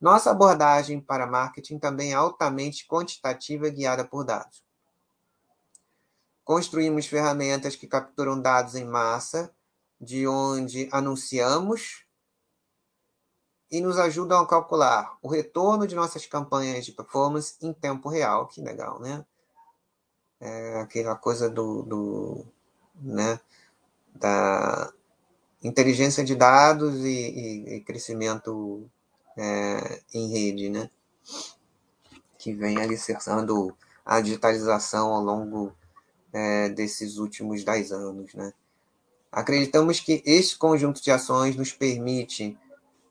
[0.00, 4.62] Nossa abordagem para marketing também é altamente quantitativa guiada por dados.
[6.44, 9.52] Construímos ferramentas que capturam dados em massa,
[10.00, 12.06] de onde anunciamos
[13.70, 18.46] e nos ajudam a calcular o retorno de nossas campanhas de performance em tempo real.
[18.46, 19.24] Que legal, né?
[20.38, 22.46] É aquela coisa do, do
[22.94, 23.40] né,
[24.14, 24.92] da
[25.62, 28.88] inteligência de dados e, e, e crescimento
[29.36, 30.90] é, em rede, né?
[32.38, 35.72] Que vem alicerçando a digitalização ao longo
[36.32, 38.52] é, desses últimos dez anos, né?
[39.30, 42.56] Acreditamos que este conjunto de ações nos permite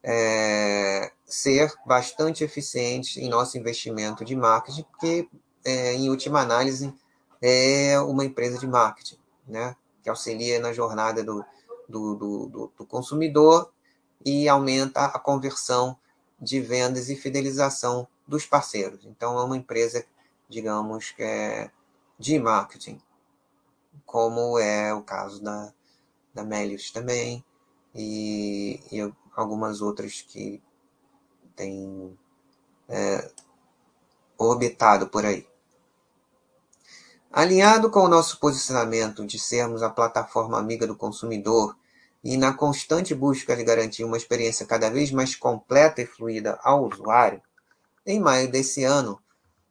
[0.01, 5.27] é, ser bastante eficientes em nosso investimento de marketing, porque,
[5.63, 6.93] é, em última análise,
[7.41, 9.17] é uma empresa de marketing,
[9.47, 9.75] né?
[10.05, 11.43] que auxilia na jornada do,
[11.89, 13.71] do, do, do consumidor
[14.23, 15.97] e aumenta a conversão
[16.39, 19.05] de vendas e fidelização dos parceiros.
[19.05, 20.05] Então, é uma empresa,
[20.49, 21.71] digamos, que é
[22.17, 23.01] de marketing,
[24.05, 25.73] como é o caso da,
[26.33, 27.43] da Melius também,
[27.93, 30.61] e, e algumas outras que
[31.55, 32.17] têm
[32.89, 33.31] é,
[34.37, 35.47] orbitado por aí.
[37.31, 41.75] Alinhado com o nosso posicionamento de sermos a plataforma amiga do consumidor
[42.25, 46.83] e na constante busca de garantir uma experiência cada vez mais completa e fluida ao
[46.83, 47.39] usuário,
[48.03, 49.21] Em maio desse ano,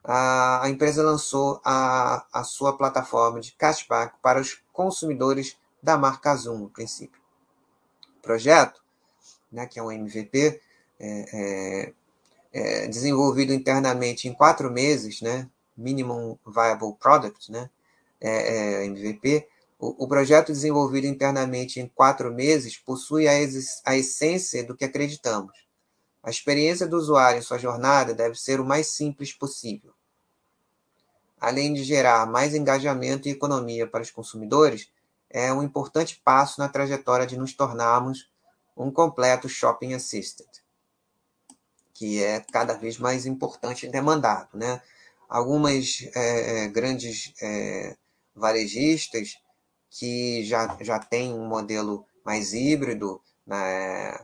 [0.05, 6.59] a, empresa lançou a, a sua plataforma de cashback para os consumidores da marca Zoom,
[6.59, 7.21] no princípio.
[8.19, 8.81] O projeto,
[9.51, 10.61] né, que é um MVP,
[11.01, 11.93] é, é,
[12.53, 17.69] é, desenvolvido internamente em quatro meses, né, Minimum Viable Product, né,
[18.21, 19.49] é, é MVP,
[19.99, 23.33] o, projeto desenvolvido internamente em quatro meses possui a,
[23.85, 25.53] a essência do que acreditamos.
[26.23, 29.93] A experiência do usuário em sua jornada deve ser o mais simples possível.
[31.39, 34.91] Além de gerar mais engajamento e economia para os consumidores,
[35.29, 38.31] é um importante passo na trajetória de nos tornarmos
[38.75, 40.49] um completo shopping assistant,
[41.93, 44.49] que é cada vez mais importante e demandado.
[44.55, 44.81] Né?
[45.29, 47.97] Algumas é, é grandes é,
[48.35, 49.44] varejistas
[49.99, 54.19] que já, já têm um modelo mais híbrido, né,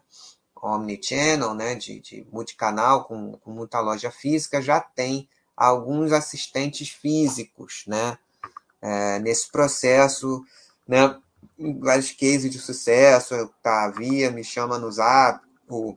[0.60, 7.84] omnichannel, né, de, de multicanal, com, com muita loja física, já tem alguns assistentes físicos,
[7.86, 8.18] né?
[8.82, 10.42] É, nesse processo,
[10.88, 11.18] né?
[11.80, 15.94] Vários cases de sucesso, tá, Via me chama no Zap, o,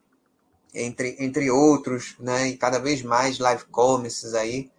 [0.74, 2.50] entre, entre outros, né?
[2.50, 4.70] E cada vez mais live commerces aí,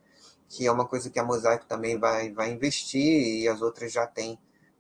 [0.49, 4.07] que é uma coisa que a Mosaico também vai, vai investir e as outras já
[4.07, 4.38] têm,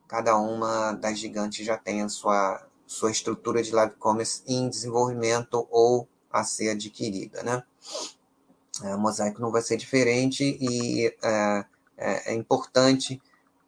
[0.08, 6.08] cada uma das gigantes já tem sua, sua estrutura de live commerce em desenvolvimento ou
[6.30, 7.62] a ser adquirida, né?
[8.82, 11.64] É, mosaico não vai ser diferente e é,
[11.96, 13.22] é, é importante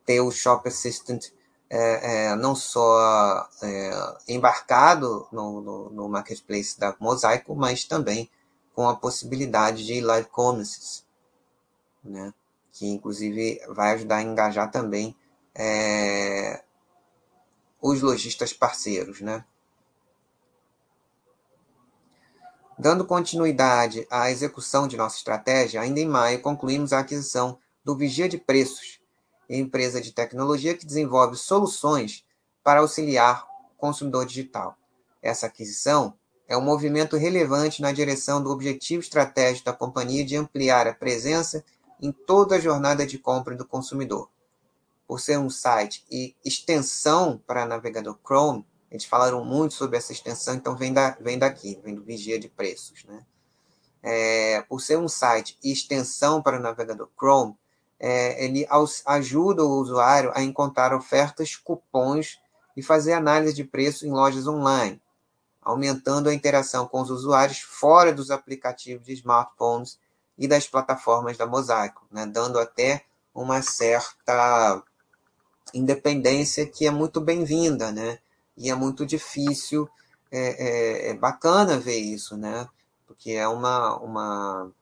[0.05, 1.27] ter o Shop Assistant
[1.71, 8.31] é, é, não só é, embarcado no, no, no, marketplace da Mosaico, mas também
[8.75, 11.05] com a possibilidade de live commerces,
[12.05, 12.33] né?
[12.73, 15.17] que inclusive vai ajudar a engajar também
[17.81, 19.21] os lojistas parceiros.
[19.21, 19.45] Né?
[22.79, 28.29] Dando continuidade à execução de nossa estratégia, ainda em maio concluímos a aquisição do Vigia
[28.29, 29.01] de Preços,
[29.49, 32.25] empresa de tecnologia que desenvolve soluções
[32.63, 34.77] para auxiliar o consumidor digital.
[35.23, 36.15] Essa aquisição
[36.49, 41.65] é um movimento relevante na direção do objetivo estratégico da companhia de ampliar a presença
[42.01, 44.29] em toda a jornada de compra do consumidor.
[45.07, 50.55] Por ser um site e extensão para navegador Chrome, eles falaram muito sobre essa extensão,
[50.55, 53.05] então vem, da, vem daqui, vem do Vigia de Preços.
[53.05, 53.25] Né?
[54.03, 57.57] É, por ser um site e extensão para navegador Chrome,
[57.99, 58.67] é, ele
[59.07, 62.39] ajuda o usuário a encontrar ofertas, cupons
[62.77, 65.01] e fazer análise de preço em lojas online,
[65.63, 69.99] aumentando a interação com os usuários fora dos aplicativos de smartphones
[70.39, 72.27] e das plataformas da Mosaico, né?
[72.27, 73.05] dando até
[73.35, 74.83] uma certa
[75.75, 78.19] independência que é muito bem-vinda, né?
[78.57, 79.89] e é muito difícil,
[80.31, 82.69] é, é, é bacana ver isso, né?
[83.07, 84.73] Porque é uma, uma,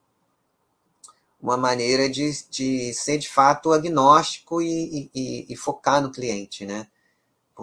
[1.40, 6.86] uma maneira de, de ser de fato agnóstico e, e, e focar no cliente, né?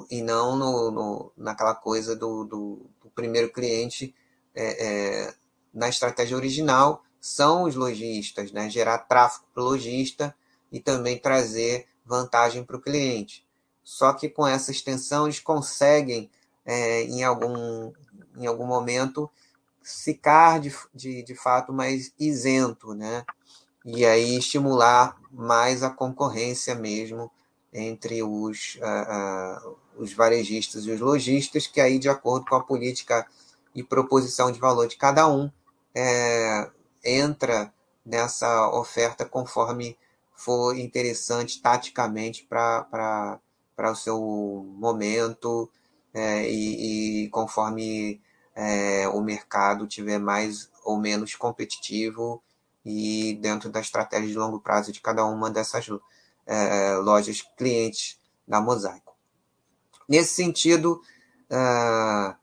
[0.09, 4.13] E não no, no naquela coisa do, do, do primeiro cliente
[4.53, 5.33] é, é,
[5.73, 8.69] na estratégia original são os lojistas, né?
[8.69, 10.35] Gerar tráfego para o lojista
[10.71, 13.45] e também trazer vantagem para o cliente.
[13.83, 16.29] Só que com essa extensão eles conseguem,
[16.65, 17.91] é, em, algum,
[18.37, 19.29] em algum momento,
[19.81, 23.25] ficar de, de, de fato mais isento, né?
[23.83, 27.31] E aí estimular mais a concorrência mesmo
[27.73, 32.63] entre os, uh, uh, os varejistas e os lojistas, que aí, de acordo com a
[32.63, 33.25] política
[33.73, 35.49] e proposição de valor de cada um,
[35.95, 36.69] é,
[37.03, 37.73] entra
[38.05, 39.97] nessa oferta conforme
[40.43, 43.39] for interessante taticamente para
[43.77, 44.19] o seu
[44.75, 45.69] momento
[46.13, 48.19] é, e, e, conforme
[48.55, 52.41] é, o mercado tiver mais ou menos competitivo
[52.83, 55.87] e dentro da estratégia de longo prazo de cada uma dessas
[56.47, 59.15] é, lojas clientes da Mosaico.
[60.09, 61.01] Nesse sentido,
[61.49, 62.35] é,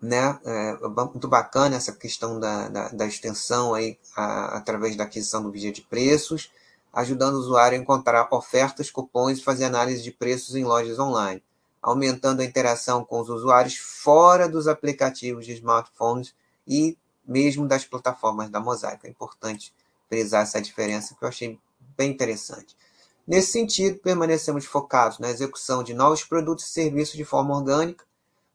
[0.00, 0.38] né?
[0.44, 5.50] É muito bacana essa questão da, da, da extensão aí a, através da aquisição do
[5.50, 6.50] vídeo de preços
[6.92, 11.42] ajudando o usuário a encontrar ofertas, cupons e fazer análise de preços em lojas online,
[11.80, 16.34] aumentando a interação com os usuários fora dos aplicativos de smartphones
[16.66, 16.96] e
[17.26, 19.06] mesmo das plataformas da Mosaico.
[19.06, 19.72] É importante
[20.08, 21.58] frisar essa diferença que eu achei
[21.96, 22.76] bem interessante.
[23.26, 28.04] Nesse sentido, permanecemos focados na execução de novos produtos e serviços de forma orgânica,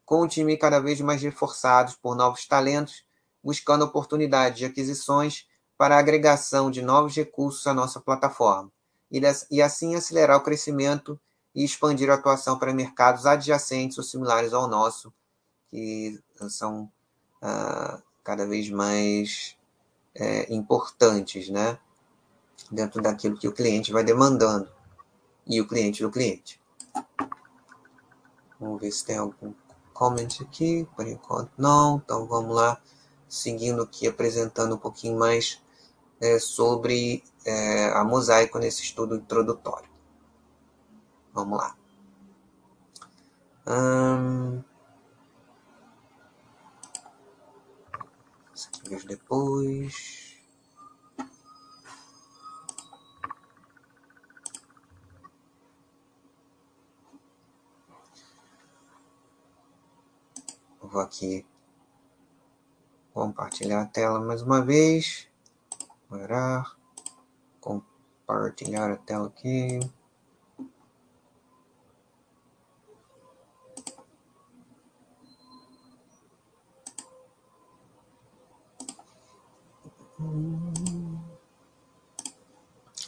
[0.05, 3.03] com o time cada vez mais reforçado por novos talentos,
[3.43, 5.47] buscando oportunidades de aquisições
[5.77, 8.71] para a agregação de novos recursos à nossa plataforma
[9.49, 11.19] e assim acelerar o crescimento
[11.53, 15.13] e expandir a atuação para mercados adjacentes ou similares ao nosso,
[15.69, 16.91] que são
[17.41, 19.57] uh, cada vez mais
[20.13, 21.79] é, importantes, né?
[22.69, 24.69] Dentro daquilo que o cliente vai demandando
[25.47, 26.59] e o cliente do cliente.
[28.59, 29.53] Vamos ver se tem algum
[29.95, 30.87] comment aqui.
[30.95, 32.01] Por enquanto, não.
[32.03, 32.79] Então, vamos lá.
[33.27, 35.63] Seguindo aqui, apresentando um pouquinho mais
[36.21, 39.89] é, sobre é, a mosaico nesse estudo introdutório.
[41.33, 41.75] Vamos lá.
[43.67, 44.61] Hum...
[48.53, 50.24] Isso aqui depois.
[60.85, 61.45] Vou aqui
[63.13, 65.27] compartilhar a tela mais uma vez.
[66.07, 66.75] Parar.
[67.59, 69.79] Compartilhar a tela aqui.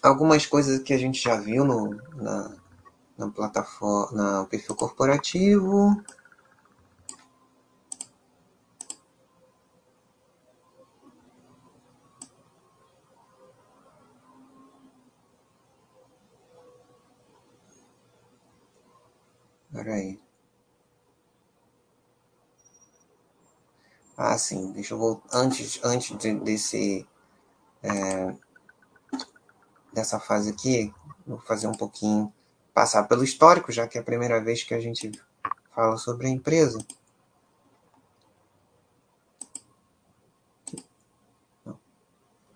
[0.02, 2.58] Algumas coisas que a gente já viu no, na,
[3.18, 6.02] na plataforma, no perfil corporativo.
[19.78, 20.20] Peraí.
[24.18, 25.30] Ah, sim, deixa eu voltar.
[25.32, 27.08] Antes, antes de, desse.
[27.84, 28.36] É,
[29.94, 30.92] dessa fase aqui,
[31.28, 32.34] vou fazer um pouquinho.
[32.74, 35.12] Passar pelo histórico, já que é a primeira vez que a gente
[35.70, 36.80] fala sobre a empresa.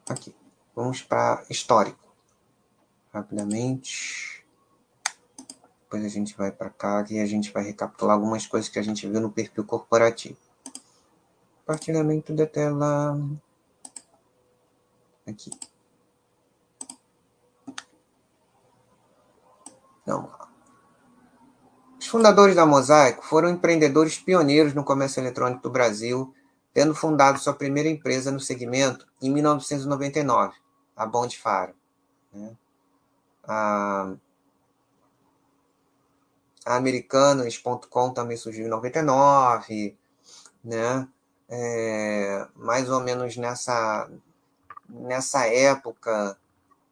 [0.10, 0.36] Aqui.
[0.76, 2.16] Vamos para histórico.
[3.14, 4.31] Rapidamente.
[5.92, 8.82] Depois a gente vai para cá e a gente vai recapitular algumas coisas que a
[8.82, 10.38] gente viu no perfil corporativo.
[11.60, 13.20] Compartilhamento da tela.
[15.28, 15.52] Aqui.
[20.02, 20.32] Então,
[22.00, 26.34] os fundadores da Mosaico foram empreendedores pioneiros no comércio eletrônico do Brasil,
[26.74, 30.54] tendo fundado sua primeira empresa no segmento em 1999,
[30.96, 31.74] a Bond Faro.
[32.32, 32.56] Né?
[33.44, 34.31] A, a
[36.66, 39.98] Americanas.com também surgiu em 99,
[40.64, 41.08] né?
[41.52, 44.10] é, mais ou menos nessa,
[44.90, 46.38] nessa época,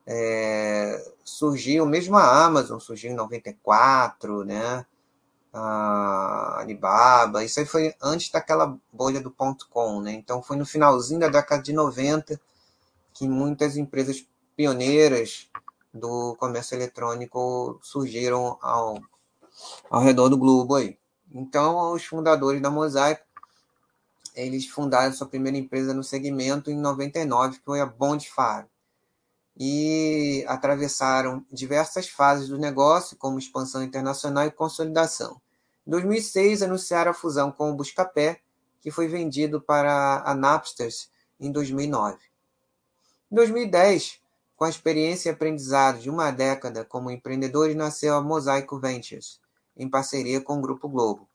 [0.05, 4.85] é, surgiu, mesmo a Amazon surgiu em 94, né?
[5.53, 10.11] A Alibaba, isso aí foi antes daquela bolha do ponto .com, né?
[10.11, 12.39] Então foi no finalzinho da década de 90
[13.13, 15.49] que muitas empresas pioneiras
[15.93, 18.99] do comércio eletrônico surgiram ao,
[19.89, 20.97] ao redor do globo aí.
[21.31, 23.29] Então, os fundadores da Mosaico
[24.35, 28.67] eles fundaram sua primeira empresa no segmento em 99, que foi a Bond Faro.
[29.57, 35.41] E atravessaram diversas fases do negócio, como expansão internacional e consolidação.
[35.85, 38.39] Em 2006, anunciaram a fusão com o Buscapé,
[38.81, 42.17] que foi vendido para a Napsters em 2009.
[43.29, 44.21] Em 2010,
[44.55, 49.41] com a experiência e aprendizado de uma década como empreendedores, nasceu a Mosaico Ventures,
[49.79, 51.27] em parceria com o Grupo Globo.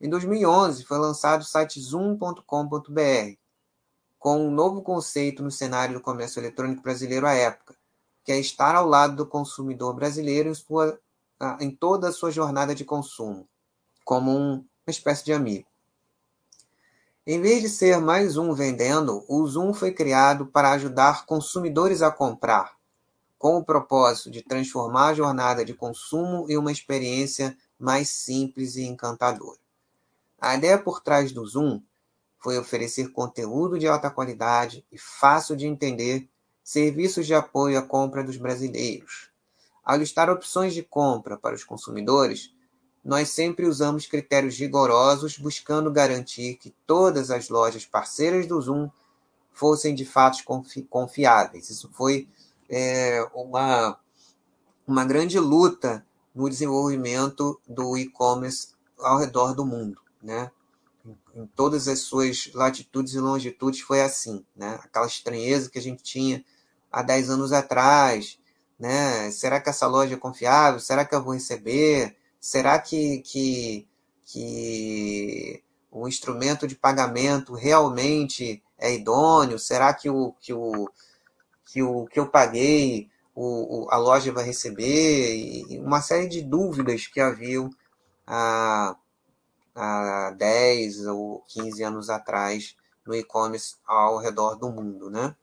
[0.00, 3.38] Em 2011, foi lançado o site zoom.com.br,
[4.18, 7.76] com um novo conceito no cenário do comércio eletrônico brasileiro à época,
[8.24, 10.98] que é estar ao lado do consumidor brasileiro em, sua,
[11.60, 13.46] em toda a sua jornada de consumo,
[14.02, 15.68] como um, uma espécie de amigo.
[17.26, 22.10] Em vez de ser mais um vendendo, o Zoom foi criado para ajudar consumidores a
[22.10, 22.76] comprar,
[23.38, 28.82] com o propósito de transformar a jornada de consumo em uma experiência mais simples e
[28.82, 29.58] encantadora.
[30.40, 31.80] A ideia por trás do Zoom
[32.38, 36.28] foi oferecer conteúdo de alta qualidade e fácil de entender,
[36.62, 39.30] serviços de apoio à compra dos brasileiros.
[39.82, 42.54] Ao listar opções de compra para os consumidores,
[43.04, 48.90] nós sempre usamos critérios rigorosos, buscando garantir que todas as lojas parceiras do Zoom
[49.52, 51.68] fossem de fato confi confiáveis.
[51.68, 52.28] Isso foi
[52.68, 53.98] é, uma,
[54.86, 56.04] uma grande luta
[56.34, 58.68] no desenvolvimento do e-commerce
[58.98, 60.50] ao redor do mundo né?
[61.34, 64.80] Em todas as suas latitudes e longitudes foi assim, né?
[64.82, 66.42] Aquela estranheza que a gente tinha
[66.90, 68.38] há 10 anos atrás,
[68.78, 69.30] né?
[69.30, 70.80] Será que essa loja é confiável?
[70.80, 72.16] Será que eu vou receber?
[72.40, 73.86] Será que, que,
[74.24, 79.58] que o instrumento de pagamento realmente é idôneo?
[79.58, 80.88] Será que o que, o,
[81.66, 85.36] que, o, que eu paguei o, o a loja vai receber?
[85.36, 87.70] E uma série de dúvidas que haviam
[88.26, 88.96] ah,
[89.74, 92.76] há 10 ou 15 anos atrás
[93.06, 95.34] no e-commerce ao redor do mundo, né?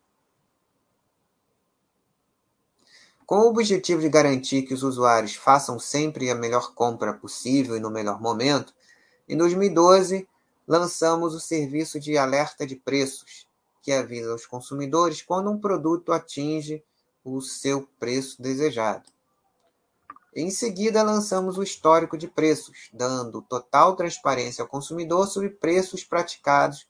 [3.26, 7.80] Com o objetivo de garantir que os usuários façam sempre a melhor compra possível e
[7.80, 8.74] no melhor momento,
[9.28, 10.28] em 2012
[10.68, 13.48] lançamos o serviço de alerta de preços,
[13.82, 16.84] que avisa aos consumidores quando um produto atinge
[17.24, 19.10] o seu preço desejado.
[20.34, 26.88] Em seguida, lançamos o histórico de preços, dando total transparência ao consumidor sobre preços praticados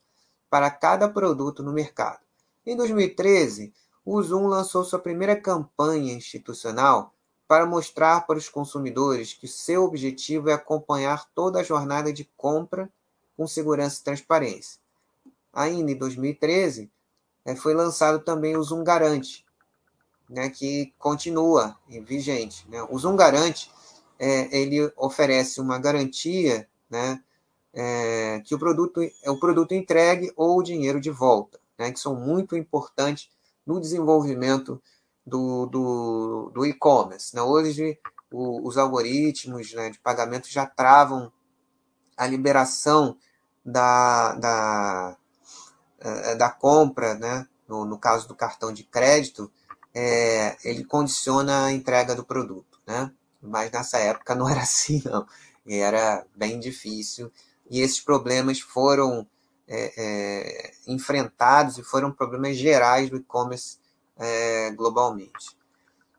[0.48, 2.20] para cada produto no mercado.
[2.64, 3.72] Em 2013,
[4.04, 7.12] o Zoom lançou sua primeira campanha institucional
[7.48, 12.90] para mostrar para os consumidores que seu objetivo é acompanhar toda a jornada de compra
[13.36, 14.80] com segurança e transparência.
[15.52, 16.90] Ainda em 2013,
[17.44, 19.41] eh, foi lançado também o Zoom Garante,
[20.32, 22.66] né, que continua vigente.
[22.68, 22.82] Né?
[22.88, 23.70] O Zoom Garante
[24.18, 27.22] é, ele oferece uma garantia né,
[27.74, 32.00] é, que o produto é o produto entregue ou o dinheiro de volta, né, que
[32.00, 33.30] são muito importantes
[33.66, 34.82] no desenvolvimento
[35.24, 37.36] do, do, do e-commerce.
[37.36, 37.42] Né?
[37.42, 37.98] Hoje,
[38.32, 41.30] o, os algoritmos né, de pagamento já travam
[42.16, 43.18] a liberação
[43.62, 45.16] da, da,
[46.00, 47.46] é, da compra, né?
[47.72, 49.50] no, no caso do cartão de crédito,
[49.94, 53.10] é, ele condiciona a entrega do produto, né?
[53.40, 55.26] Mas nessa época não era assim, não.
[55.66, 57.30] Era bem difícil.
[57.70, 59.26] E esses problemas foram
[59.68, 63.78] é, é, enfrentados e foram problemas gerais do e-commerce
[64.18, 65.56] é, globalmente.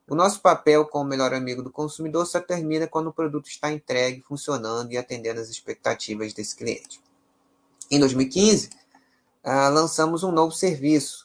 [0.08, 4.22] O nosso papel como melhor amigo do consumidor só termina quando o produto está entregue,
[4.22, 7.02] funcionando e atendendo às expectativas desse cliente.
[7.90, 8.70] Em 2015,
[9.44, 11.23] ah, lançamos um novo serviço,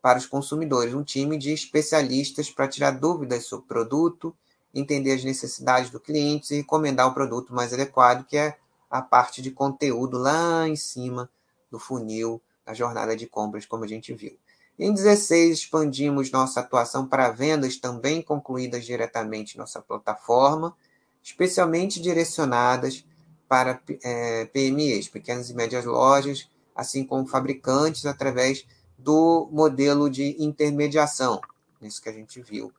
[0.00, 4.36] para os consumidores, um time de especialistas para tirar dúvidas sobre o produto,
[4.74, 8.56] entender as necessidades do cliente e recomendar o produto mais adequado, que é
[8.90, 11.28] a parte de conteúdo lá em cima
[11.70, 14.36] do funil da jornada de compras, como a gente viu.
[14.78, 20.76] Em 16, expandimos nossa atuação para vendas também concluídas diretamente nossa plataforma,
[21.22, 23.04] especialmente direcionadas
[23.48, 28.66] para é, PMEs, pequenas e médias lojas, assim como fabricantes, através
[28.98, 31.40] do modelo de intermediação,
[31.82, 32.72] isso que a gente viu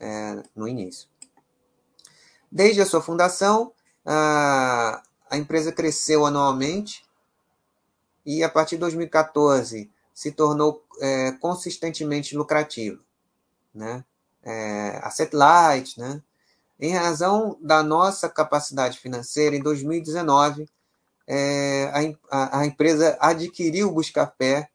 [0.00, 1.08] é, no início.
[2.50, 3.72] Desde a sua fundação,
[4.04, 7.04] a, a empresa cresceu anualmente
[8.24, 12.98] e, a partir de 2014, se tornou é, consistentemente lucrativa.
[13.74, 14.04] Né?
[14.42, 16.22] É, a Satellite, né?
[16.80, 20.68] em razão da nossa capacidade financeira, em 2019,
[21.26, 24.70] é, a, a empresa adquiriu o Buscapé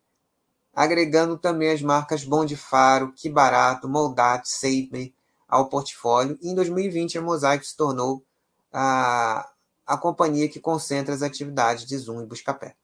[0.73, 5.13] agregando também as marcas Bom de Faro, Que Barato, Moldat, Save
[5.47, 6.37] ao portfólio.
[6.41, 8.25] E em 2020, a Mosaic se tornou
[8.71, 9.49] a,
[9.85, 12.75] a companhia que concentra as atividades de Zoom e Buscapé.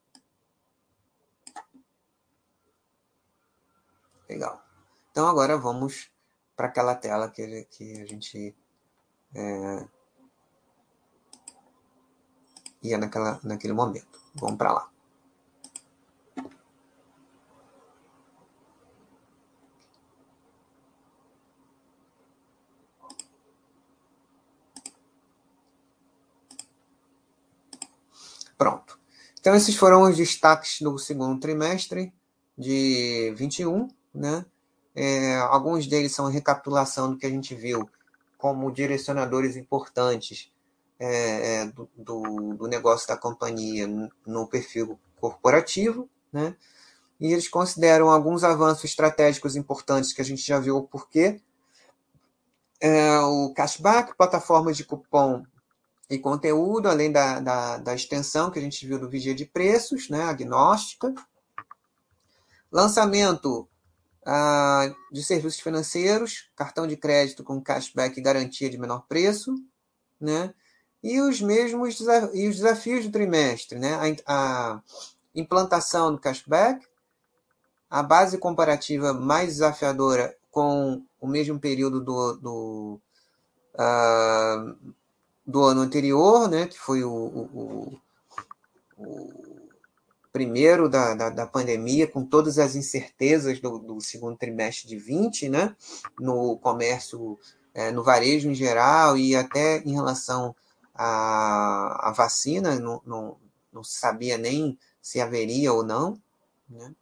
[4.28, 4.62] Legal.
[5.10, 6.08] Então agora vamos
[6.54, 8.54] para aquela tela que, que a gente
[9.34, 9.88] é,
[12.82, 14.20] ia naquela, naquele momento.
[14.34, 14.90] Vamos para lá.
[28.60, 29.00] Pronto.
[29.40, 32.12] Então, esses foram os destaques do segundo trimestre
[32.58, 34.44] de 21, né?
[34.94, 37.88] É, alguns deles são recapitulação do que a gente viu
[38.36, 40.52] como direcionadores importantes
[40.98, 43.88] é, é do, do, do, negócio da companhia
[44.26, 46.54] no perfil corporativo, né?
[47.18, 51.40] E eles consideram alguns avanços estratégicos importantes que a gente já viu o porquê.
[52.78, 55.46] É, o cashback, plataformas de cupom
[56.10, 60.08] e conteúdo, além da, da, da, extensão que a gente viu do vigia de preços,
[60.08, 61.14] né, agnóstica.
[62.70, 63.68] Lançamento
[64.26, 69.54] ah, de serviços financeiros, cartão de crédito com cashback e garantia de menor preço,
[70.20, 70.52] né?
[71.02, 72.00] E os mesmos
[72.34, 73.94] e os desafios do trimestre, né?
[74.26, 74.82] A, a
[75.34, 76.84] implantação do cashback,
[77.88, 83.00] a base comparativa mais desafiadora com o mesmo período do, do
[83.74, 84.94] uh,
[85.50, 88.00] do ano anterior, né, que foi o, o,
[88.96, 89.60] o
[90.32, 95.48] primeiro da, da, da, pandemia, com todas as incertezas do, do, segundo trimestre de 20,
[95.48, 95.74] né,
[96.18, 97.38] no comércio,
[97.74, 100.54] é, no varejo em geral e até em relação
[100.94, 103.36] à, à vacina, não, não,
[103.72, 106.20] não se sabia nem se haveria ou não,
[106.68, 106.94] né,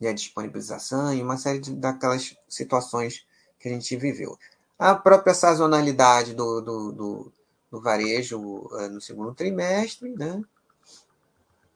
[0.00, 3.26] e a disponibilização e uma série de, daquelas situações
[3.58, 4.38] que a gente viveu.
[4.78, 7.32] A própria sazonalidade do, do, do,
[7.70, 10.42] do varejo uh, no segundo trimestre, né?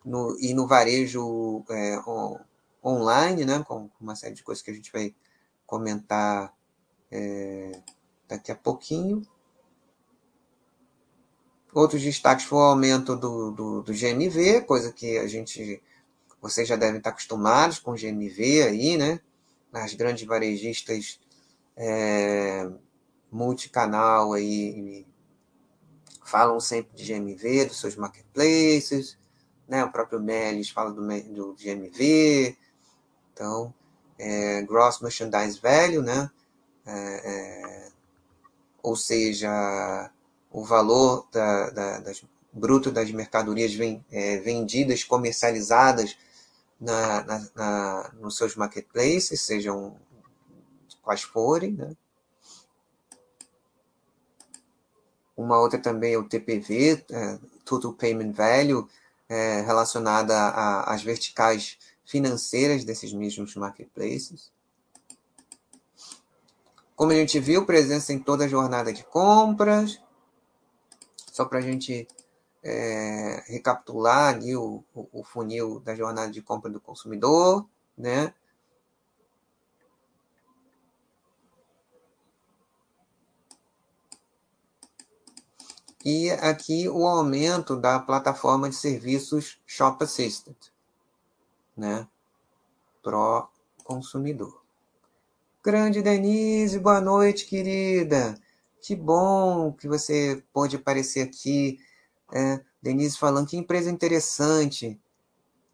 [0.05, 2.39] no, e no varejo é, on,
[2.85, 5.15] online, né, com uma série de coisas que a gente vai
[5.67, 6.55] comentar
[7.11, 7.81] é,
[8.29, 9.23] daqui a pouquinho.
[11.73, 15.81] Outros destaques foi o aumento do, do, do, GMV, coisa que a gente,
[16.41, 19.21] vocês já devem estar acostumados com o GMV aí, né?
[19.73, 21.21] As grandes varejistas
[21.77, 22.69] é,
[23.31, 25.07] multicanal aí
[26.25, 29.19] falam sempre de GMV, dos seus marketplaces,
[29.69, 29.85] né?
[29.85, 31.03] O próprio Melis fala do,
[31.33, 32.57] do GMV,
[33.33, 33.75] então,
[34.19, 36.31] é, Gross Merchandise Value, né?
[36.87, 37.89] É, é,
[38.83, 40.11] ou seja,
[40.51, 43.73] o valor da, da, das, bruto das mercadorias
[44.11, 46.17] é, vendidas, comercializadas
[46.81, 49.97] na, na, na, nos seus marketplaces, sejam
[51.03, 51.73] quais forem.
[51.73, 51.97] Né?
[55.41, 58.87] Uma outra também é o TPV, é, Total Payment Value,
[59.27, 60.51] é, relacionada
[60.83, 64.53] às verticais financeiras desses mesmos marketplaces.
[66.95, 69.99] Como a gente viu, presença em toda a jornada de compras,
[71.33, 72.07] só para a gente
[72.63, 77.67] é, recapitular ali o, o, funil da jornada de compra do consumidor,
[77.97, 78.35] né?
[86.03, 90.57] E aqui o aumento da plataforma de serviços Shop Assistant,
[91.77, 92.09] né?
[93.03, 93.47] Pro
[93.85, 94.63] consumidor.
[95.63, 98.35] Grande Denise, boa noite, querida.
[98.81, 101.79] Que bom que você pôde aparecer aqui.
[102.33, 104.99] É, Denise falando que empresa interessante.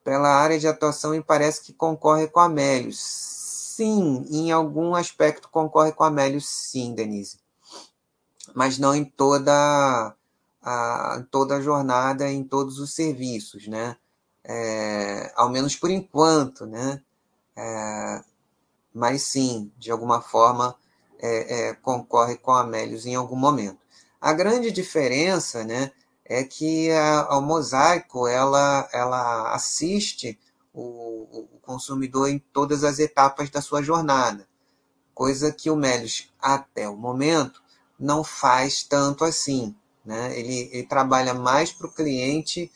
[0.03, 2.99] Pela área de atuação e parece que concorre com a Melios.
[2.99, 7.39] Sim, em algum aspecto concorre com a Melios, sim, Denise.
[8.55, 10.16] Mas não em toda
[10.67, 13.97] a, toda a jornada, em todos os serviços, né?
[14.43, 17.01] É, ao menos por enquanto, né?
[17.57, 18.25] É,
[18.93, 20.77] mas sim, de alguma forma,
[21.21, 23.79] é, é, concorre com a Amélios em algum momento.
[24.21, 25.93] A grande diferença né,
[26.25, 30.39] é que a, mosaico ela, ela assiste
[30.75, 34.49] o, o, consumidor em todas as etapas da sua jornada,
[35.14, 37.62] coisa que o Melios, até o momento,
[37.99, 39.75] não faz tanto assim.
[40.07, 40.39] Né?
[40.39, 42.71] Ele, ele trabalha mais para o cliente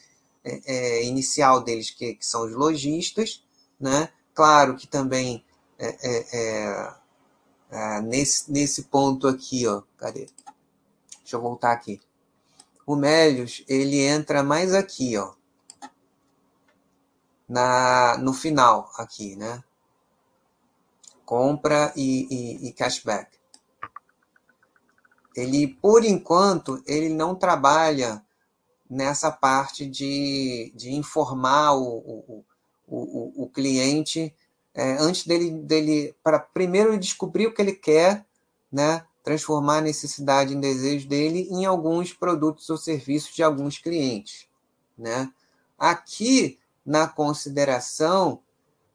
[0.44, 3.44] é, é, inicial deles, que, que, são os lojistas.
[3.78, 4.10] Né?
[4.34, 5.44] Claro que também
[5.78, 6.94] é, é, é
[7.70, 9.82] ah, nesse, nesse ponto aqui, ó.
[9.96, 10.28] Cadê?
[11.20, 12.00] Deixa eu voltar aqui.
[12.84, 15.34] O Melios, ele entra mais aqui, ó.
[17.48, 19.62] Na, no final, aqui, né?
[21.24, 23.39] Compra e, e, e cashback.
[25.36, 28.22] Ele, por enquanto, ele não trabalha
[28.88, 32.44] nessa parte de, de informar o, o,
[32.88, 34.34] o, o cliente
[34.74, 38.26] é, antes dele, dele para primeiro descobrir o que ele quer,
[38.70, 44.48] né, transformar a necessidade em desejo dele em alguns produtos ou serviços de alguns clientes.
[44.96, 45.30] Né?
[45.78, 48.40] Aqui, na consideração,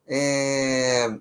[0.08, 1.18] é,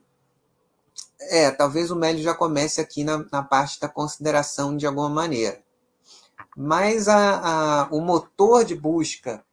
[1.20, 5.62] é talvez o médio já comece aqui na, na parte da consideração de alguma maneira.
[6.56, 9.44] Mas a, a, o motor de busca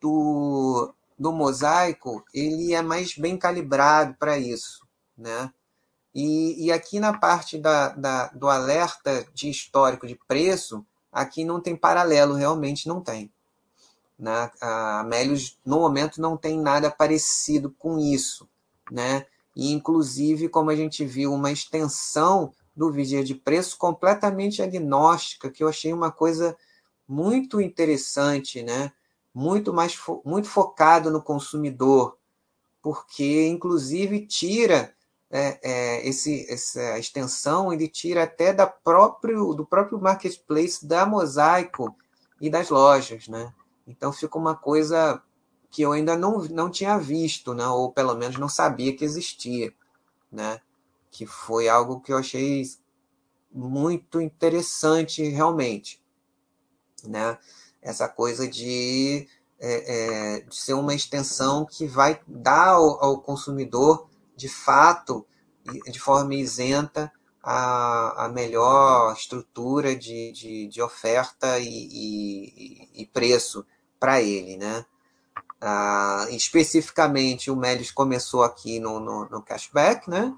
[0.00, 4.86] do, do mosaico ele é mais bem calibrado para isso,
[5.16, 5.52] né?
[6.14, 11.60] E, e aqui na parte da, da, do alerta de histórico de preço, aqui não
[11.60, 13.32] tem paralelo, realmente não tem.
[14.18, 14.50] Né?
[14.60, 18.46] A Amélios, no momento, não tem nada parecido com isso.
[18.90, 19.26] Né?
[19.54, 25.62] E, inclusive, como a gente viu, uma extensão do vigia de preço completamente agnóstica, que
[25.62, 26.56] eu achei uma coisa
[27.06, 28.92] muito interessante, né?
[29.34, 32.16] muito mais muito focado no consumidor,
[32.82, 34.94] porque inclusive tira
[35.30, 41.96] é, é, esse, essa extensão, ele tira até da próprio, do próprio marketplace da Mosaico
[42.38, 43.52] e das lojas, né?
[43.86, 45.22] Então fica uma coisa
[45.72, 47.66] que eu ainda não, não tinha visto, né?
[47.66, 49.74] ou pelo menos não sabia que existia,
[50.30, 50.60] né?
[51.10, 52.62] que foi algo que eu achei
[53.50, 56.00] muito interessante realmente.
[57.04, 57.36] Né?
[57.82, 59.26] essa coisa de,
[59.58, 65.26] é, é, de ser uma extensão que vai dar ao, ao, consumidor, de fato,
[65.90, 67.12] de forma isenta,
[67.42, 73.66] a, a melhor estrutura de, de, de oferta e, e, e preço
[73.98, 74.56] para ele.
[74.56, 74.86] Né?
[75.64, 80.34] Ah, especificamente, o Melis começou aqui no, no, no cashback, né?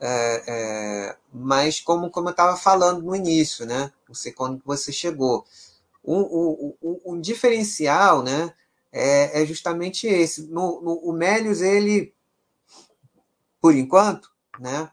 [0.00, 3.92] É, é, mas como, como eu estava falando no início, né?
[4.08, 5.46] Você, quando você chegou,
[6.04, 8.52] um, um, um diferencial né,
[8.92, 10.48] é, é justamente esse.
[10.48, 12.12] No, no, o Melius, ele,
[13.60, 14.90] por enquanto, né,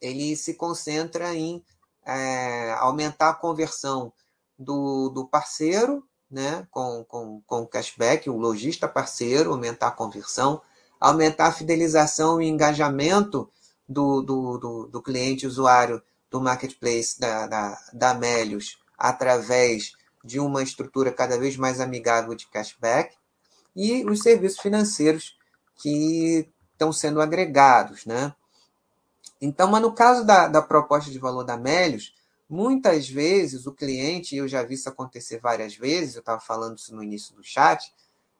[0.00, 1.62] ele se concentra em
[2.06, 4.10] é, aumentar a conversão
[4.58, 10.60] do, do parceiro né, com, com, com cashback, o lojista parceiro, aumentar a conversão,
[11.00, 13.50] aumentar a fidelização e engajamento
[13.88, 18.20] do, do, do, do cliente usuário do marketplace da, da, da
[18.98, 23.16] através de uma estrutura cada vez mais amigável de cashback
[23.74, 25.38] e os serviços financeiros
[25.76, 28.04] que estão sendo agregados.
[28.04, 28.34] Né?
[29.40, 32.14] Então, mas no caso da, da proposta de valor da Melius,
[32.48, 36.94] muitas vezes o cliente, eu já vi isso acontecer várias vezes, eu estava falando isso
[36.94, 37.92] no início do chat,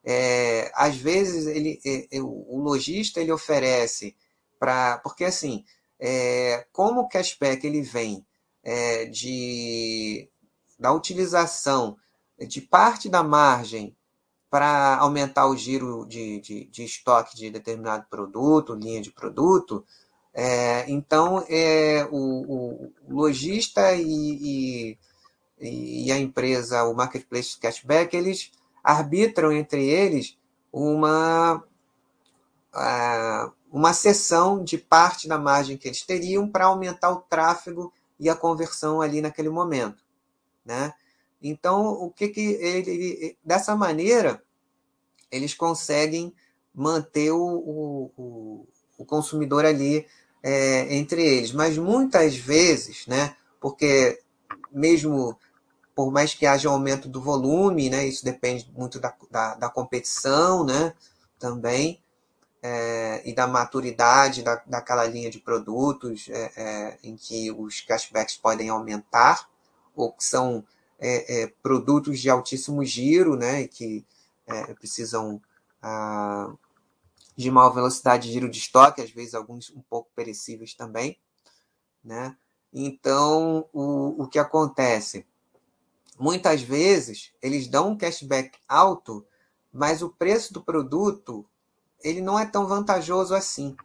[0.05, 4.17] é, às vezes ele, é, é, o lojista ele oferece
[4.59, 4.99] para.
[4.99, 5.65] Porque assim,
[5.99, 8.25] é, como o cashback ele vem
[8.63, 10.29] é, de,
[10.79, 11.97] da utilização
[12.39, 13.97] de parte da margem
[14.49, 19.85] para aumentar o giro de, de, de, estoque de determinado produto, linha de produto,
[20.41, 24.97] é, então é, o, o lojista e,
[25.61, 30.39] e, e, a empresa, o marketplace cashback, eles arbitram entre eles
[30.73, 31.61] uma,
[33.73, 38.37] uma cessão de parte da margem que eles teriam para aumentar o tráfego e a
[38.37, 40.05] conversão ali naquele momento.
[40.65, 40.95] Né?
[41.43, 44.41] Então, o que, que ele, ele dessa maneira
[45.33, 46.33] eles conseguem
[46.73, 50.07] manter o, o, o consumidor ali
[50.43, 51.53] é, entre eles.
[51.53, 54.21] Mas muitas vezes, né, porque
[54.71, 55.37] mesmo
[55.99, 59.69] por mais que haja um aumento do volume, né, isso depende muito da, da, da
[59.69, 60.95] competição né,
[61.41, 62.01] também,
[62.63, 68.37] é, e da maturidade da, daquela linha de produtos é, é em que os cashbacks
[68.37, 69.49] podem aumentar,
[69.97, 70.65] ou que são
[71.01, 74.05] é, é, produtos de altíssimo giro, né, que
[74.79, 75.43] precisam
[75.83, 76.51] ah,
[77.39, 81.17] de maior velocidade de giro de estoque, às vezes alguns um pouco perecíveis também.
[82.03, 82.37] Né?
[82.73, 85.25] Então, o, o que acontece?
[86.19, 89.25] Muitas vezes eles dão um cashback alto,
[89.73, 91.49] mas o preço do produto
[92.03, 93.77] ele não é tão vantajoso assim,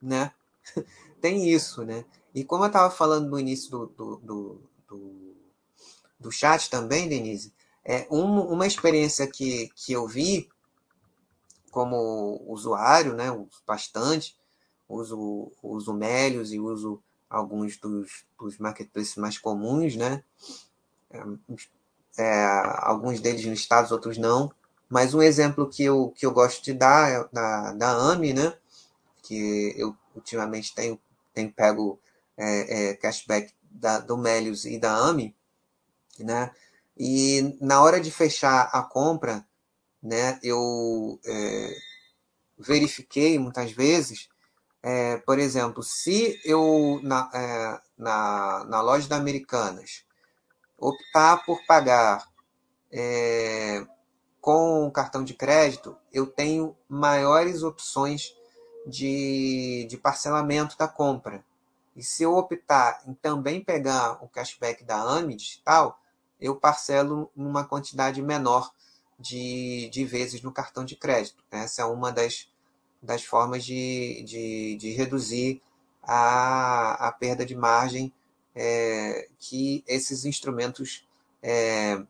[0.00, 0.30] né?
[1.18, 2.04] Tem isso, né?
[2.34, 5.36] E como eu estava falando no início do, do, do, do,
[6.18, 10.46] do chat também, Denise, é um, uma experiência que, que eu vi
[11.70, 13.26] como usuário, né?
[13.66, 14.36] Bastante,
[14.88, 20.22] uso, uso Melios e uso alguns dos, dos marketplaces mais comuns, né?
[21.10, 21.22] É,
[22.18, 22.44] é,
[22.78, 24.52] alguns deles listados, outros não.
[24.88, 28.54] Mas um exemplo que eu, que eu gosto de dar é da, da AMI, né?
[29.22, 31.00] Que eu ultimamente tenho,
[31.32, 32.00] tenho pego
[32.36, 35.34] é, é, cashback da, do Melios e da AMI,
[36.18, 36.50] né?
[36.96, 39.46] E na hora de fechar a compra,
[40.02, 41.76] né, eu é,
[42.58, 44.28] verifiquei muitas vezes,
[44.82, 50.04] é, por exemplo, se eu na, é, na, na loja da Americanas
[50.78, 52.26] optar por pagar
[52.90, 53.86] é,
[54.40, 58.34] com cartão de crédito, eu tenho maiores opções
[58.86, 61.44] de, de parcelamento da compra.
[61.94, 66.00] E se eu optar em também pegar o cashback da AMI digital,
[66.40, 68.72] eu parcelo numa quantidade menor
[69.20, 71.44] de, de vezes no cartão de crédito.
[71.50, 72.48] Essa é uma das,
[73.02, 75.60] das formas de, de, de reduzir
[76.02, 78.12] a, a perda de margem
[78.54, 81.06] é, que esses instrumentos
[81.42, 82.02] é,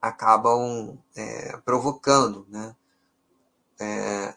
[0.00, 2.74] acabam é, provocando né,
[3.80, 4.34] é,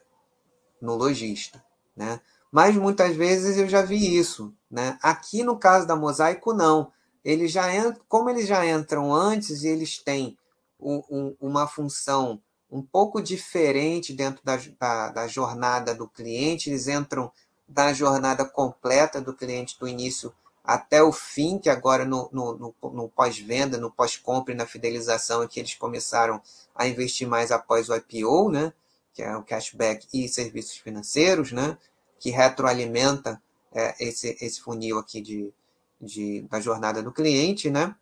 [0.82, 1.64] no lojista.
[1.95, 2.20] Né?
[2.51, 4.53] Mas muitas vezes eu já vi isso.
[4.70, 4.99] Né?
[5.01, 6.93] Aqui no caso da Mosaico, não
[7.26, 7.64] eles já
[8.08, 10.38] como eles já entram antes e eles têm
[10.86, 12.40] um, um, uma função
[12.72, 17.32] um pouco diferente dentro da, da, da, jornada do cliente, eles entram
[17.68, 20.34] da jornada completa do cliente do início
[20.64, 25.60] até o fim, que agora no, no, pós-venda, no pós-compra e na fidelização é que
[25.60, 26.42] eles começaram
[26.74, 28.74] a investir mais após o IPO, né?
[29.14, 31.78] que é o cashback e serviços financeiros, né?
[32.20, 35.54] que retroalimenta é, esse, esse funil aqui de,
[36.02, 37.96] de, da jornada do cliente, né?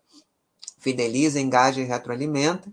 [0.84, 2.70] Fideliza, engaja e retroalimenta.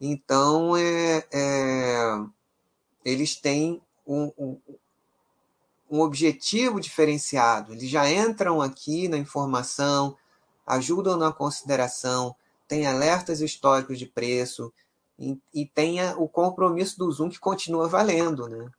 [0.00, 2.24] Então, é, é
[3.04, 4.60] eles têm um, um,
[5.90, 7.72] um objetivo diferenciado.
[7.72, 10.16] Eles já entram aqui na informação,
[10.66, 12.34] ajudam na consideração,
[12.66, 14.72] tem alertas históricos de preço
[15.18, 18.70] e, e tem o compromisso do Zoom que continua valendo, né?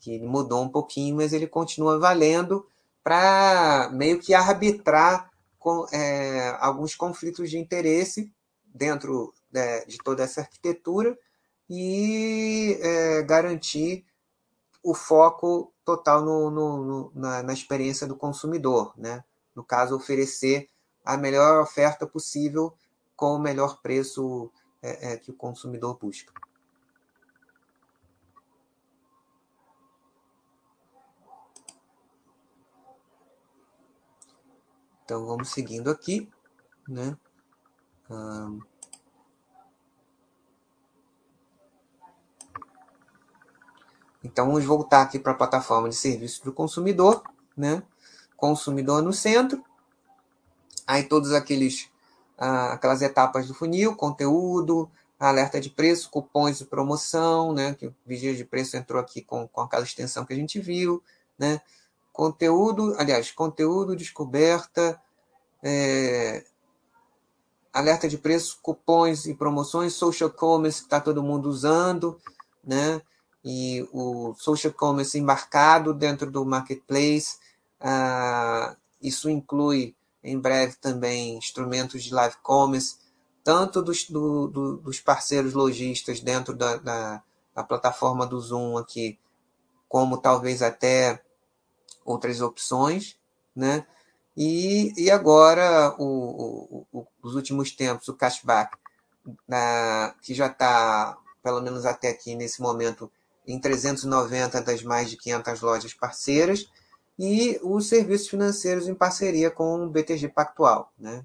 [0.00, 2.66] Que ele mudou um pouquinho, mas ele continua valendo
[3.04, 5.27] para meio que arbitrar
[5.92, 8.32] é, alguns conflitos de interesse
[8.66, 11.18] dentro é, de toda essa arquitetura
[11.68, 14.04] e é, garantir
[14.82, 19.24] o foco total no, no, no, na, na, experiência do consumidor, né?
[19.54, 20.68] No caso, oferecer
[21.04, 22.74] a melhor oferta possível
[23.16, 24.50] com o melhor preço
[24.80, 26.32] é, é, que o consumidor busca.
[35.08, 36.28] Então vamos seguindo aqui,
[36.86, 37.16] né?
[44.22, 47.22] Então vamos voltar aqui para a plataforma de serviço do consumidor,
[47.56, 47.82] né?
[48.36, 49.64] Consumidor no centro.
[50.86, 51.88] Aí todos aqueles
[52.36, 57.72] ah, aquelas etapas do funil, conteúdo, alerta de preço, cupons de promoção, né?
[57.72, 61.02] Que o vigia de preço entrou aqui com, com aquela extensão que a gente viu,
[61.38, 61.62] né?
[62.18, 65.00] Conteúdo, aliás, conteúdo, descoberta,
[65.62, 66.44] é,
[67.72, 72.20] alerta de preço, cupons e promoções, social commerce que está todo mundo usando,
[72.64, 73.00] né?
[73.44, 77.38] E o social commerce embarcado dentro do marketplace.
[77.80, 82.96] Ah, isso inclui em breve também instrumentos de live commerce,
[83.44, 87.22] tanto dos, do, do, dos parceiros lojistas dentro da, da,
[87.54, 89.20] da plataforma do Zoom aqui,
[89.88, 91.22] como talvez até
[92.12, 93.18] outras opções,
[93.54, 93.86] né?
[94.36, 98.76] E, e agora, o, o, o, os últimos tempos, o cashback,
[100.22, 103.10] que já está, pelo menos até aqui nesse momento,
[103.46, 106.70] em 390 das mais de 500 lojas parceiras,
[107.18, 111.24] e os serviços financeiros em parceria com o BTG Pactual, né?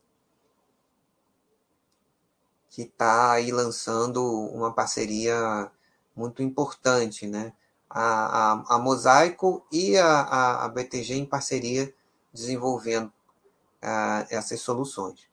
[2.73, 5.69] que está aí lançando uma parceria
[6.15, 7.53] muito importante, né?
[7.95, 11.93] A, a, a Mosaico e a, a, a BTG em parceria
[12.33, 15.29] desenvolvendo uh, essas soluções.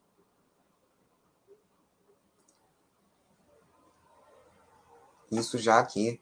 [5.31, 6.21] Isso já aqui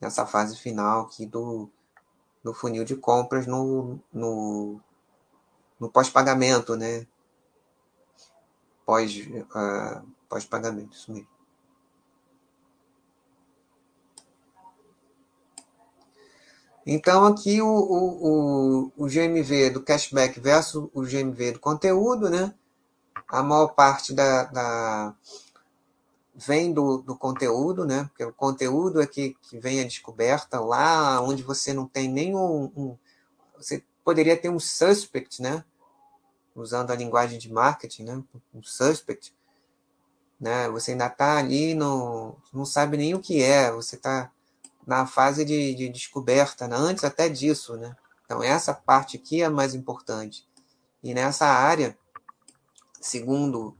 [0.00, 1.70] nessa fase final aqui do,
[2.42, 4.80] do funil de compras no, no,
[5.78, 7.06] no pós-pagamento, né?
[8.84, 11.39] Pós, uh, pós-pagamento, isso mesmo.
[16.86, 22.54] Então, aqui o, o, o, o GMV do cashback versus o GMV do conteúdo, né?
[23.28, 25.14] A maior parte da, da
[26.34, 28.04] vem do, do conteúdo, né?
[28.04, 32.72] Porque o conteúdo é que, que vem a descoberta lá onde você não tem nenhum.
[32.74, 32.96] Um,
[33.56, 35.62] você poderia ter um suspect, né?
[36.54, 38.24] Usando a linguagem de marketing, né?
[38.54, 39.34] Um suspect.
[40.40, 40.68] Né?
[40.70, 44.32] Você ainda está ali, no, não sabe nem o que é, você está
[44.86, 46.76] na fase de, de descoberta, né?
[46.76, 47.76] antes até disso.
[47.76, 47.96] Né?
[48.24, 50.48] Então, essa parte aqui é mais importante.
[51.02, 51.96] E nessa área,
[53.00, 53.76] segundo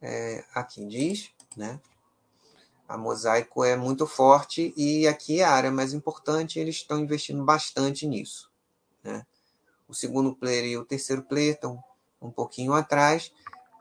[0.00, 1.80] é, aqui diz, né?
[2.88, 7.42] a Mosaico é muito forte e aqui é a área mais importante, eles estão investindo
[7.44, 8.50] bastante nisso.
[9.02, 9.24] Né?
[9.88, 11.82] O segundo player e o terceiro player estão
[12.20, 13.32] um pouquinho atrás.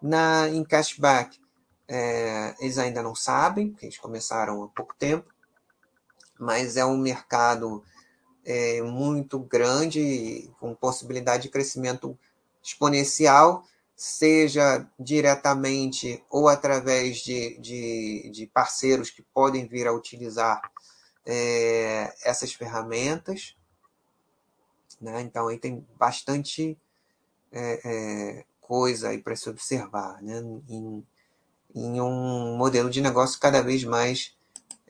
[0.02, 1.40] Na, em cashback,
[1.88, 5.32] é, eles ainda não sabem, porque eles começaram há pouco tempo
[6.42, 7.84] mas é um mercado
[8.44, 12.18] é, muito grande, com possibilidade de crescimento
[12.64, 13.64] exponencial,
[13.96, 20.72] seja diretamente ou através de, de, de parceiros que podem vir a utilizar
[21.24, 23.56] é, essas ferramentas.
[25.00, 25.22] Né?
[25.22, 26.76] Então, aí tem bastante
[27.52, 30.40] é, é coisa aí para se observar né?
[30.68, 31.06] em,
[31.76, 34.36] em um modelo de negócio cada vez mais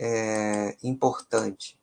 [0.03, 1.79] é, importante,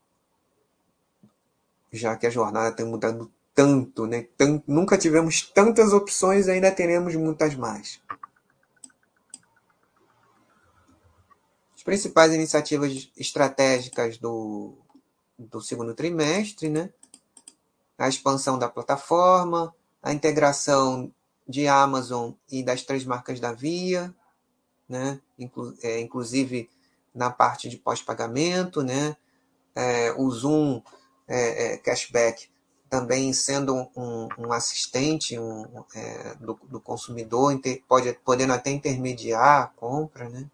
[1.92, 4.26] já que a jornada tem mudado tanto, né?
[4.66, 8.00] Nunca tivemos tantas opções, ainda teremos muitas mais.
[11.76, 14.74] As principais iniciativas estratégicas do,
[15.38, 16.90] do segundo trimestre, né?
[17.96, 21.12] A expansão da plataforma, a integração
[21.48, 24.12] de Amazon e das três marcas da Via,
[24.88, 25.20] né?
[25.38, 26.68] Inclu, é, inclusive
[27.18, 29.16] na parte de pós-pagamento, né?
[29.74, 30.80] É, o Zoom
[31.26, 32.48] é, é, Cashback
[32.88, 39.66] também sendo um, um assistente um, é, do, do, consumidor, pode, podendo até intermediar a
[39.66, 40.46] compra, né?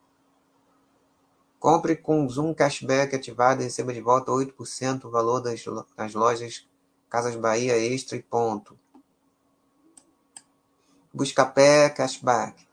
[1.61, 5.63] Compre com Zoom Cashback ativado e receba de volta 8% o valor das,
[5.97, 6.67] das lojas
[7.11, 8.77] Casas Bahia Extra e ponto.
[11.13, 12.64] Buscapé Cashback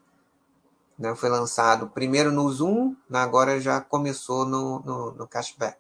[1.02, 1.16] né?
[1.16, 3.20] Foi lançado primeiro no Zoom, né?
[3.20, 5.80] agora já começou no, no, no Cashback.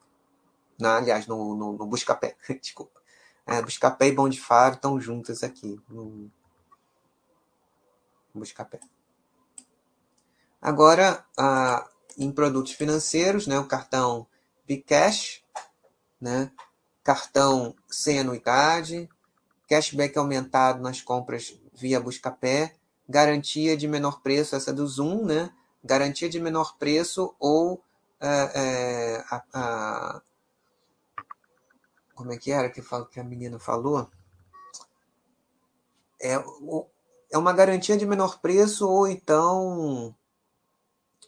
[0.79, 2.99] Na, aliás, no, no, no Buscapé, desculpa.
[3.45, 6.31] É, Buscapé e Bom estão juntas aqui no
[8.33, 8.79] Buscapé.
[10.59, 13.59] Agora, a, em produtos financeiros, né?
[13.59, 14.25] o cartão
[14.67, 15.43] Bcash,
[16.19, 16.51] né?
[17.03, 19.07] cartão sem anuidade,
[19.69, 22.75] cashback aumentado nas compras via Buscapé,
[23.11, 25.53] garantia de menor preço, essa do Zoom, né?
[25.83, 27.83] garantia de menor preço ou
[28.19, 30.21] é, é, a, a,
[32.15, 32.81] como é que era que,
[33.11, 34.09] que a menina falou?
[36.21, 36.35] É,
[37.31, 40.15] é uma garantia de menor preço ou então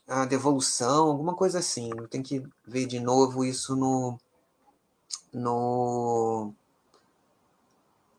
[0.07, 1.89] a devolução, alguma coisa assim.
[2.09, 4.19] Tem que ver de novo isso no,
[5.33, 6.53] no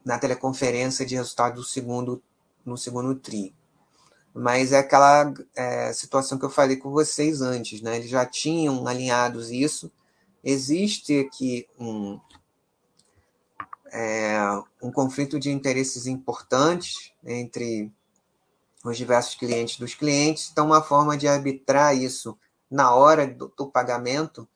[0.05, 2.23] na teleconferência de resultado do segundo
[2.65, 3.55] no segundo tri.
[4.33, 7.97] Mas é aquela é, situação que eu falei com vocês antes, né?
[7.97, 9.93] Eles já tinham alinhados isso.
[10.43, 12.19] Existe aqui um,
[13.93, 14.37] é,
[14.83, 17.93] um conflito de interesses importantes entre
[18.85, 20.51] os diversos clientes dos clientes.
[20.51, 22.37] Então, uma forma de arbitrar isso
[22.71, 24.49] na hora do, do pagamento,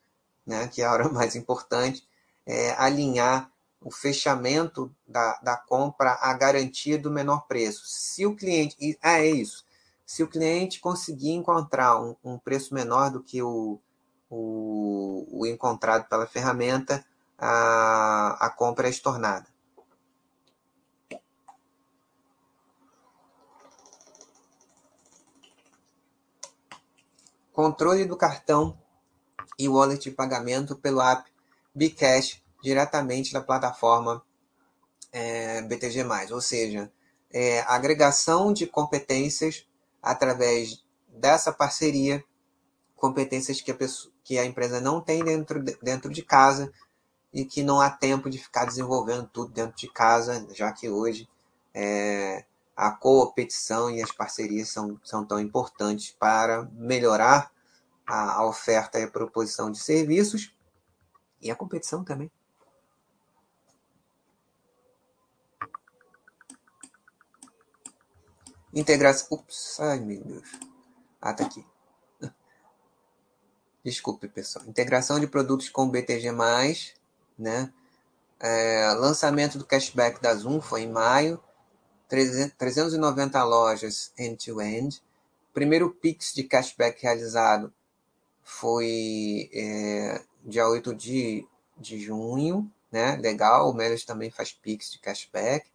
[0.44, 2.06] né, que é a hora mais importante,
[2.44, 3.50] é alinhar
[3.81, 7.83] o fechamento da, da compra à garantia do menor preço.
[7.87, 8.99] Se o cliente.
[9.03, 9.64] Ah, é isso.
[10.05, 13.81] Se o cliente conseguir encontrar um, um preço menor do que o,
[14.31, 17.05] o, o encontrado pela ferramenta,
[17.37, 19.47] a, a compra é estornada.
[27.53, 28.79] Controle do cartão
[29.59, 31.29] e wallet de pagamento pelo app
[31.74, 34.22] Bcash diretamente da plataforma
[35.12, 36.90] é, BTG+, ou seja,
[37.30, 39.66] é, agregação de competências
[40.02, 42.24] através dessa parceria,
[42.96, 46.72] competências que a, pessoa, que a empresa não tem dentro de, dentro de casa
[47.32, 51.28] e que não há tempo de ficar desenvolvendo tudo dentro de casa, já que hoje
[51.74, 52.44] é,
[52.76, 57.52] a competição e as parcerias são, são tão importantes para melhorar
[58.06, 60.54] a, a oferta e a proposição de serviços
[61.40, 62.30] e a competição também.
[68.79, 69.26] Integração.
[69.33, 70.49] Ups, ai meu Deus.
[71.20, 71.64] Ah, tá aqui.
[73.85, 74.64] Desculpe, pessoal.
[74.66, 76.31] Integração de produtos com BTG,
[77.37, 77.72] né?
[78.39, 81.43] É, lançamento do cashback da Zoom foi em maio.
[82.09, 85.02] 390 lojas end-to-end.
[85.52, 87.73] Primeiro Pix de cashback realizado
[88.43, 91.47] foi é, dia 8 de,
[91.77, 93.16] de junho, né?
[93.16, 95.69] Legal, o Melis também faz Pix de cashback.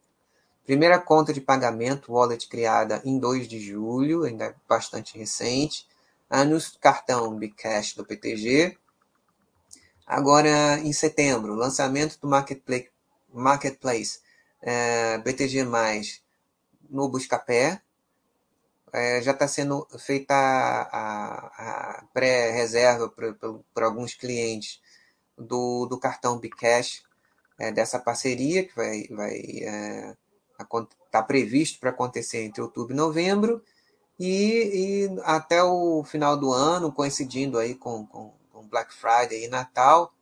[0.64, 5.86] Primeira conta de pagamento, wallet criada em 2 de julho, ainda bastante recente.
[6.28, 8.78] Anúncio do cartão Bcash do PTG.
[10.06, 12.90] Agora, em setembro, lançamento do Marketplace,
[13.32, 14.20] marketplace
[14.62, 15.64] é, BTG+,
[16.88, 17.82] no Buscapé.
[18.90, 24.80] É, já está sendo feita a, a pré-reserva por, alguns clientes
[25.36, 27.02] do, do cartão Bcash,
[27.58, 30.16] é, dessa parceria, que vai, vai é,
[31.06, 33.62] está previsto para acontecer entre outubro e novembro,
[34.18, 39.48] e, e, até o final do ano, coincidindo aí com, com, com, Black Friday e
[39.48, 40.14] Natal,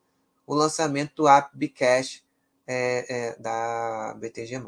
[0.47, 2.23] o lançamento do app Bcash
[2.67, 4.61] é, é, da BTG+.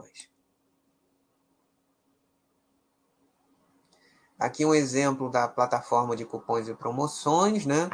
[4.39, 7.89] Aqui um exemplo da plataforma de cupons e promoções, né?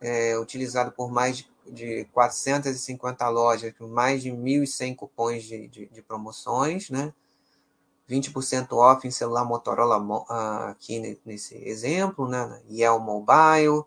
[0.00, 5.86] É, utilizado por mais de de 450 lojas, com mais de 1.100 cupons de, de,
[5.86, 7.12] de, promoções, né?
[8.08, 12.62] 20% off em celular Motorola uh, aqui nesse exemplo, né?
[12.70, 13.84] Yell Mobile,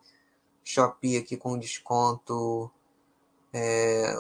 [0.64, 2.72] Shopee aqui com desconto,
[3.52, 4.16] é,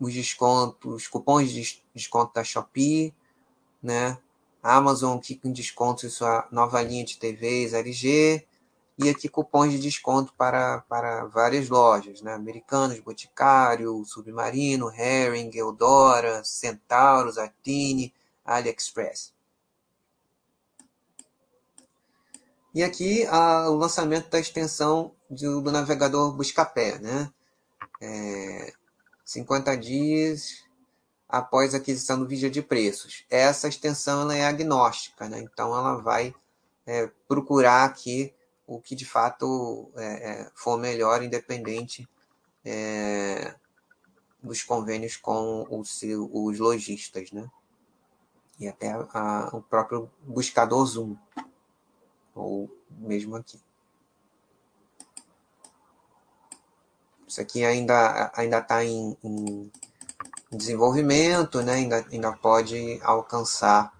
[0.00, 3.14] os descontos, cupons de desconto da Shopee,
[3.82, 4.18] né?
[4.62, 8.44] Amazon aqui com desconto em sua nova linha de TVs LG,
[8.98, 12.32] e aqui cupons de desconto para, para várias lojas, né?
[12.32, 18.12] Americanos, Boticário, Submarino, Herring, Eudora, Centauros, Artini,
[18.44, 19.34] AliExpress.
[22.74, 27.30] E aqui a, o lançamento da extensão do, do navegador Buscapé, né?
[28.00, 28.72] É,
[29.24, 30.64] 50 dias
[31.28, 33.24] após a aquisição do vídeo de preços.
[33.28, 35.40] Essa extensão ela é agnóstica, né?
[35.40, 36.34] então ela vai
[36.86, 38.32] é, procurar aqui
[38.66, 42.08] o que de fato é, é, for melhor, independente
[42.64, 43.54] é,
[44.42, 47.48] dos convênios com os, os lojistas, né?
[48.58, 51.16] E até a, o próprio buscador Zoom,
[52.34, 53.60] ou mesmo aqui.
[57.26, 59.70] Isso aqui ainda ainda está em, em,
[60.50, 61.74] desenvolvimento, né?
[61.74, 63.92] ainda, ainda pode alcançar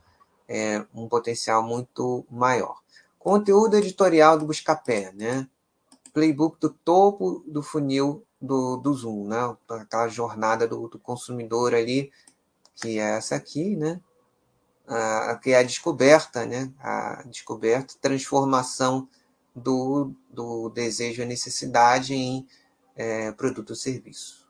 [0.49, 2.81] é, um potencial muito maior.
[3.27, 5.49] Conteúdo editorial do Buscapé, né?
[6.15, 9.57] playbook do topo do funil do, do Zoom, né?
[9.69, 12.13] Aquela jornada do, do consumidor ali,
[12.77, 14.01] que é essa aqui, né?
[14.87, 16.73] A, que é a descoberta, né?
[16.79, 19.09] A descoberta, transformação
[19.53, 22.47] do, do desejo e necessidade em
[22.95, 24.49] é, produto ou serviço.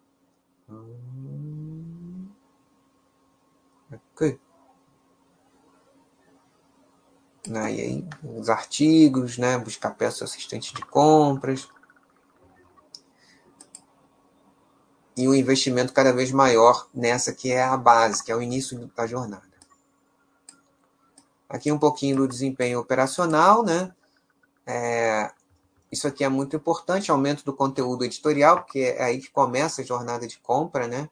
[0.68, 2.28] Hum.
[3.90, 4.38] Ok.
[7.46, 7.74] Né?
[7.74, 9.58] E aí, os artigos, né?
[9.58, 11.68] buscar peças assistente de compras.
[15.16, 18.90] E o investimento cada vez maior nessa que é a base, que é o início
[18.94, 19.46] da jornada.
[21.48, 23.94] Aqui um pouquinho do desempenho operacional, né?
[24.66, 25.30] É,
[25.90, 29.84] isso aqui é muito importante, aumento do conteúdo editorial, porque é aí que começa a
[29.84, 31.08] jornada de compra, né?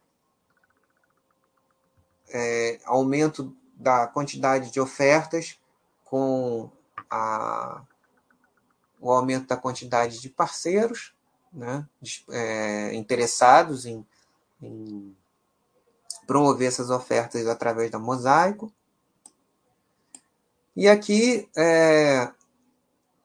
[2.28, 5.58] É, aumento da quantidade de ofertas
[6.14, 6.70] com
[7.10, 7.82] a,
[9.00, 11.12] o aumento da quantidade de parceiros
[11.52, 11.84] né?
[12.30, 14.06] É, interessados em,
[14.62, 15.16] em
[16.24, 18.72] promover essas ofertas através da Mosaico.
[20.76, 22.30] E aqui é,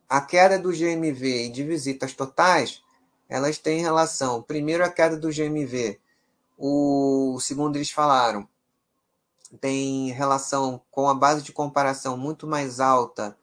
[0.10, 2.82] a queda do GMV e de visitas totais,
[3.30, 4.42] elas têm relação.
[4.42, 6.00] Primeiro, a queda do GMV,
[6.58, 8.50] o segundo eles falaram,
[9.60, 13.38] tem relação com a base de comparação muito mais alta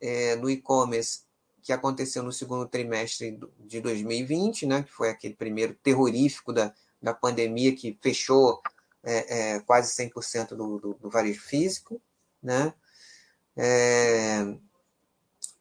[0.00, 1.22] é, no e-commerce
[1.62, 7.14] que aconteceu no segundo trimestre de 2020, né, que foi aquele primeiro terrorífico da, da
[7.14, 8.60] pandemia que fechou
[9.04, 12.00] é, é, quase 100% do, do, do varejo físico,
[12.42, 12.74] né?
[13.56, 14.56] É,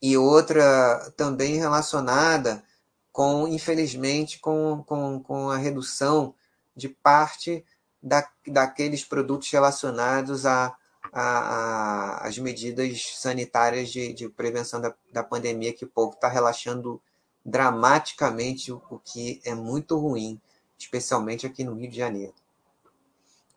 [0.02, 2.64] e outra também relacionada
[3.12, 6.34] com, infelizmente, com, com, com a redução
[6.76, 7.66] de parte
[8.02, 10.76] da, daqueles produtos relacionados a,
[11.12, 16.28] a, a, as medidas sanitárias de, de prevenção da, da pandemia, que o povo está
[16.28, 17.02] relaxando
[17.46, 20.40] dramaticamente, o, o que é muito ruim,
[20.78, 22.34] especialmente aqui no Rio de Janeiro.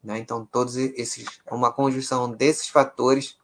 [0.02, 0.18] Né?
[0.18, 3.38] Então, todos esses, uma conjunção desses fatores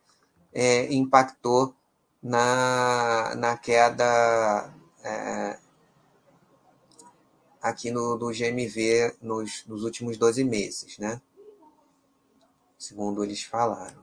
[0.53, 1.75] é, impactou
[2.23, 4.71] na, na queda
[7.61, 11.21] aqui no, do GMV nos, nos últimos 12 meses, né?
[12.79, 14.01] Segundo eles falaram.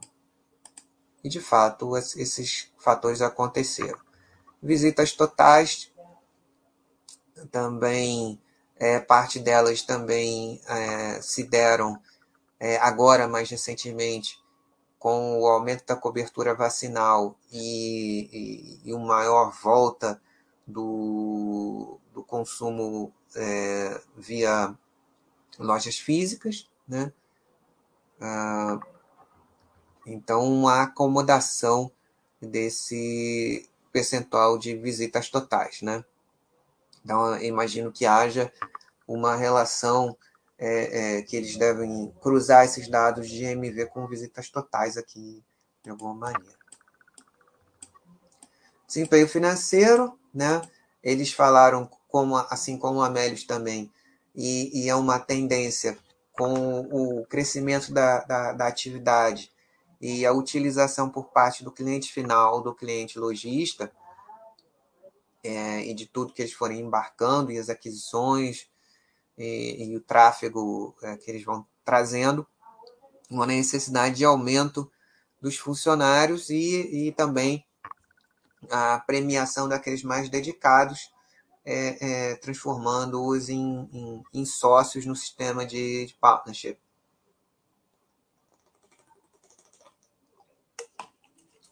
[1.22, 3.98] E de fato, esses fatores aconteceram.
[4.62, 5.92] Visitas totais
[7.50, 8.40] também,
[8.76, 12.00] é, parte delas também é, se deram
[12.60, 14.38] é, agora, mais recentemente,
[14.98, 20.20] com o aumento da cobertura vacinal e, e, e uma maior volta
[20.66, 24.74] do, do consumo é, via
[25.58, 27.12] lojas físicas, né?
[28.20, 28.80] Ah,
[30.06, 31.90] então, a acomodação
[32.40, 36.04] desse percentual de visitas totais, né?
[37.04, 38.52] Então, imagino que haja
[39.06, 40.16] uma relação
[40.58, 45.42] é, é, que eles devem cruzar esses dados de MV com visitas totais aqui,
[45.82, 46.58] de alguma maneira.
[48.86, 50.60] Desempenho financeiro, né?
[51.02, 53.92] Eles falaram, como, assim como a Melios também,
[54.34, 55.98] e, e é uma tendência
[56.32, 59.50] com o crescimento da, da, da atividade
[60.00, 63.92] e a utilização por parte do cliente final, do cliente lojista,
[65.42, 68.68] é, e de tudo que eles forem embarcando, e as aquisições,
[69.36, 72.46] e, e o tráfego é, que eles vão trazendo,
[73.30, 74.90] uma necessidade de aumento
[75.40, 77.64] dos funcionários e, e também
[78.70, 81.10] a premiação daqueles mais dedicados,
[81.70, 86.78] é, é, transformando-os em, em, em, sócios no sistema de, de partnership.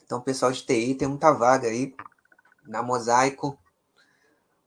[0.05, 1.97] Então, pessoal de TI tem muita vaga aí.
[2.67, 3.59] Na Mosaico,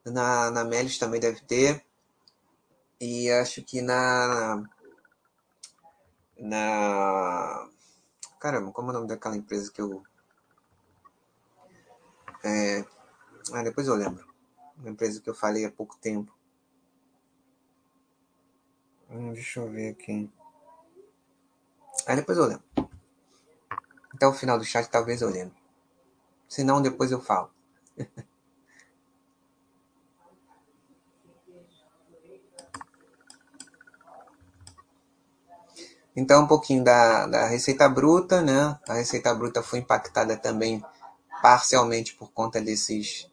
[0.03, 1.85] na, na Melis também deve ter.
[2.99, 4.63] E acho que na.
[6.39, 7.69] Na.
[8.39, 10.01] Caramba, como é o nome daquela empresa que eu.
[12.43, 12.83] É...
[13.53, 14.28] Ah, depois eu lembro.
[14.79, 16.33] Uma empresa que eu falei há pouco tempo.
[19.09, 20.31] Hum, deixa eu ver aqui.
[22.07, 22.63] Ah, depois eu lembro.
[24.13, 25.57] Até o final do chat talvez eu lembre.
[26.47, 27.51] Se não, depois eu falo.
[36.15, 38.77] Então, um pouquinho da, da receita bruta, né?
[38.89, 40.83] A receita bruta foi impactada também
[41.41, 43.28] parcialmente por conta desses,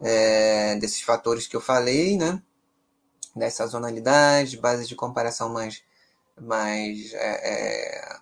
[0.00, 2.42] é, desses fatores que eu falei, né?
[3.34, 5.82] Das sazonalidades, base de comparação mais,
[6.40, 7.18] mais é,
[7.52, 8.16] é,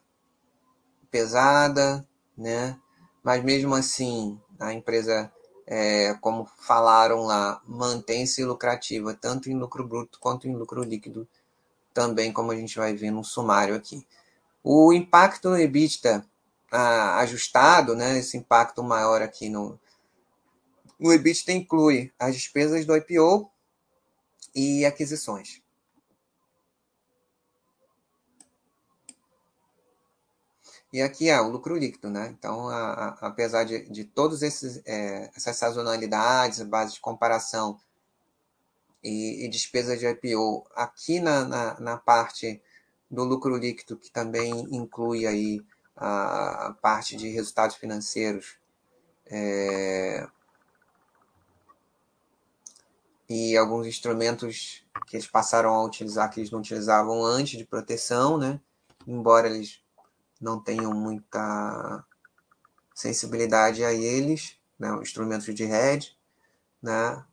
[1.10, 2.06] pesada,
[2.36, 2.78] né?
[3.22, 5.32] Mas mesmo assim, a empresa
[5.66, 11.26] é, como falaram lá, mantém-se lucrativa, tanto em lucro bruto quanto em lucro líquido,
[11.92, 14.06] também, como a gente vai ver no sumário aqui.
[14.62, 16.26] O impacto no EBITDA
[16.72, 19.78] ah, ajustado, né, esse impacto maior aqui no,
[20.98, 23.50] no EBITDA inclui as despesas do IPO
[24.54, 25.62] e aquisições.
[30.94, 32.28] E aqui é o lucro líquido, né?
[32.38, 34.42] Então, a, a, apesar de, de todas
[34.86, 37.80] é, essas sazonalidades, base de comparação
[39.02, 42.62] e, e despesas de IPO, aqui na, na, na, parte
[43.10, 45.60] do lucro líquido, que também inclui aí
[45.96, 48.56] a, a parte de resultados financeiros,
[49.26, 50.28] é,
[53.28, 58.38] e alguns instrumentos que eles passaram a utilizar que eles não utilizavam antes de proteção,
[58.38, 58.60] né?
[59.06, 59.82] Embora eles
[60.40, 62.04] não tenham muita
[62.94, 66.16] sensibilidade a eles, né, instrumentos de rede,
[66.82, 67.24] né,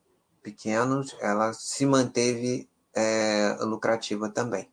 [0.41, 4.70] pequenos, ela se manteve é, lucrativa também.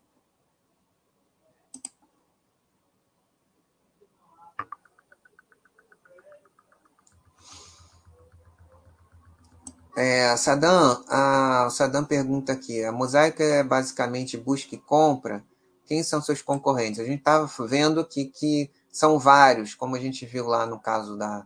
[10.00, 15.44] É, Sadam, a, o Sadam pergunta aqui: a mosaica é basicamente busca e compra?
[15.86, 17.00] Quem são seus concorrentes?
[17.00, 21.18] A gente estava vendo que, que são vários, como a gente viu lá no caso
[21.18, 21.44] da.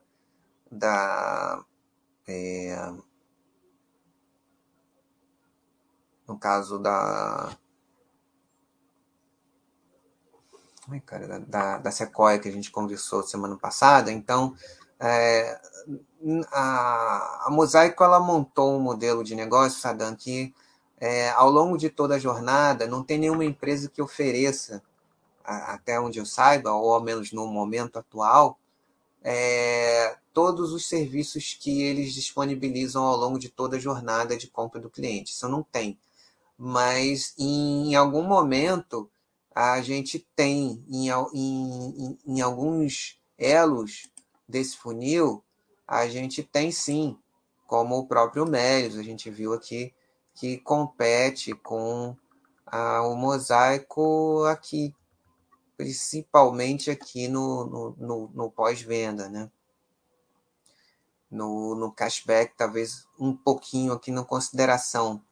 [0.71, 1.65] da
[2.29, 2.93] é,
[6.29, 7.57] no caso da.
[10.91, 14.13] Ai, cara, da, da, da Sequoia que a gente conversou semana passada.
[14.13, 14.55] Então,
[15.01, 15.59] é,
[16.53, 20.55] a, a Mosaico ela montou um modelo de negócio, Sadam, que
[20.99, 24.83] é, ao longo de toda a jornada, não tem nenhuma empresa que ofereça,
[25.45, 28.59] até onde eu saiba, ou ao menos no momento atual,
[29.23, 34.81] é, todos os serviços que eles disponibilizam ao longo de toda a jornada de compra
[34.81, 35.33] do cliente.
[35.33, 35.99] Isso não tem.
[36.57, 39.11] Mas em algum momento
[39.55, 44.09] a gente tem em, em, em alguns elos
[44.49, 45.43] desse funil,
[45.87, 47.19] a gente tem sim,
[47.67, 49.95] como o próprio Melios, a gente viu aqui
[50.35, 52.17] que compete com
[52.67, 54.95] a, o mosaico aqui,
[55.77, 59.51] principalmente aqui no, no, no, no pós-venda, né?
[61.31, 65.23] No, no cashback, talvez um pouquinho aqui na consideração,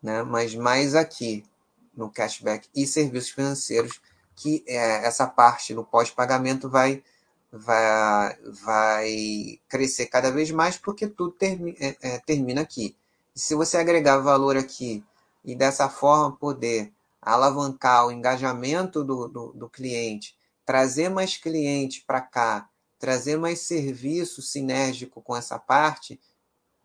[0.00, 0.22] né?
[0.22, 1.44] mas mais aqui
[1.92, 4.00] no cashback e serviços financeiros,
[4.36, 7.02] que é, essa parte no pós-pagamento vai,
[7.52, 12.96] vai, vai crescer cada vez mais, porque tudo termi, é, é, termina aqui.
[13.34, 15.04] Se você agregar valor aqui
[15.44, 22.20] e dessa forma poder alavancar o engajamento do, do, do cliente, trazer mais cliente para
[22.20, 22.68] cá,
[22.98, 26.20] trazer mais serviço sinérgico com essa parte,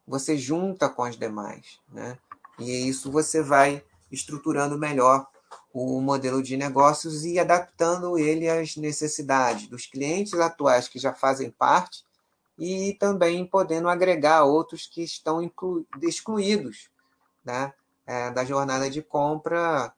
[0.05, 1.79] você junta com as demais.
[1.89, 2.17] Né?
[2.59, 5.30] E isso você vai estruturando melhor
[5.73, 11.49] o modelo de negócios e adaptando ele às necessidades dos clientes atuais que já fazem
[11.49, 12.03] parte
[12.57, 15.39] e também podendo agregar outros que estão
[16.01, 16.89] excluídos
[17.43, 17.73] né,
[18.05, 19.93] é, da jornada de compra,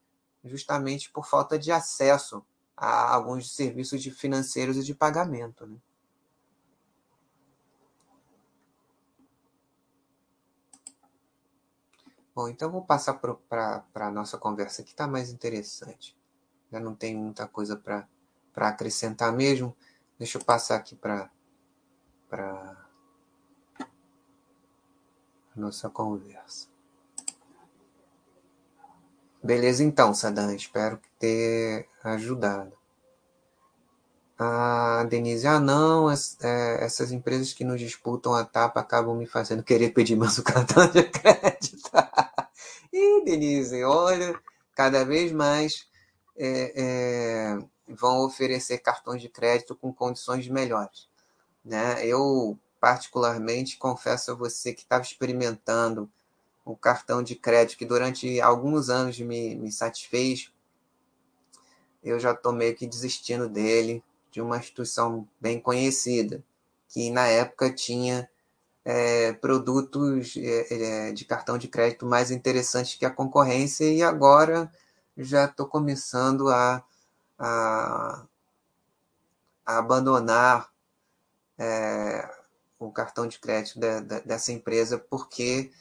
[0.45, 2.44] justamente por falta de acesso
[2.76, 5.66] a alguns serviços de financeiros e de pagamento.
[5.66, 5.76] Né?
[12.35, 16.18] Bom, então vou passar para a nossa conversa que está mais interessante.
[16.72, 18.07] Já não tem muita coisa para
[18.55, 19.76] acrescentar mesmo.
[20.18, 21.30] Deixa eu passar aqui para
[22.31, 22.76] a
[25.55, 26.68] nossa conversa.
[29.43, 32.72] Beleza, então, Sadam, espero ter ajudado.
[34.39, 39.61] A Denise, ah, não, é, essas empresas que nos disputam a tapa acabam me fazendo
[39.61, 41.82] querer pedir mais o cartão de crédito.
[43.24, 44.40] Denise, olha,
[44.76, 45.88] cada vez mais
[46.36, 47.58] é, é,
[47.88, 51.08] vão oferecer cartões de crédito com condições melhores.
[51.64, 52.06] Né?
[52.06, 56.10] Eu, particularmente, confesso a você que estava experimentando
[56.66, 60.52] o cartão de crédito que durante alguns anos me, me satisfez.
[62.04, 66.44] Eu já estou meio que desistindo dele, de uma instituição bem conhecida,
[66.90, 68.30] que na época tinha
[68.85, 74.72] é, produtos é, é de cartão de crédito mais interessantes que a concorrência, e agora
[75.18, 76.84] já estou começando a,
[77.38, 78.26] a,
[79.65, 80.72] a abandonar
[81.57, 82.30] é,
[82.80, 85.72] o cartão de crédito de, de, dessa empresa, porque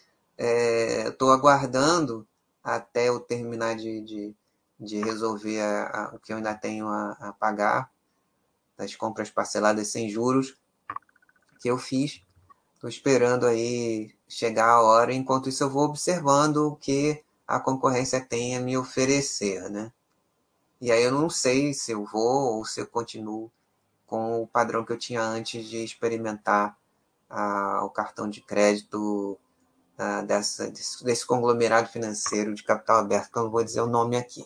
[1.07, 2.27] estou é, aguardando
[2.63, 4.37] até eu terminar de, de,
[4.79, 7.91] de resolver a, a, o que eu ainda tenho a, a, pagar
[8.77, 10.57] das compras parceladas sem juros
[11.61, 12.23] que eu fiz.
[12.83, 18.21] Estou esperando aí chegar a hora, enquanto isso eu vou observando o que a concorrência
[18.21, 19.93] tem a me oferecer, né?
[20.81, 23.53] E aí eu não sei se eu vou ou se eu continuo
[24.05, 26.77] com o padrão que eu tinha antes de experimentar
[27.85, 29.39] o cartão de crédito
[30.27, 34.17] dessa, desse, desse, conglomerado financeiro de capital aberto, que eu não vou dizer o nome
[34.17, 34.45] aqui.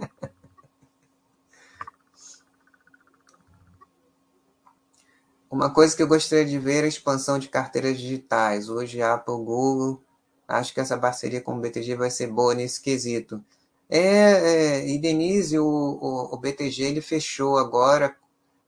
[5.49, 8.69] Uma coisa que eu gostaria de ver é a expansão de carteiras digitais.
[8.69, 10.03] Hoje, Apple, Google,
[10.45, 13.43] acho que essa parceria com o BTG vai ser boa nesse quesito.
[13.89, 18.13] É, é e Denise, o, o, o, BTG ele fechou agora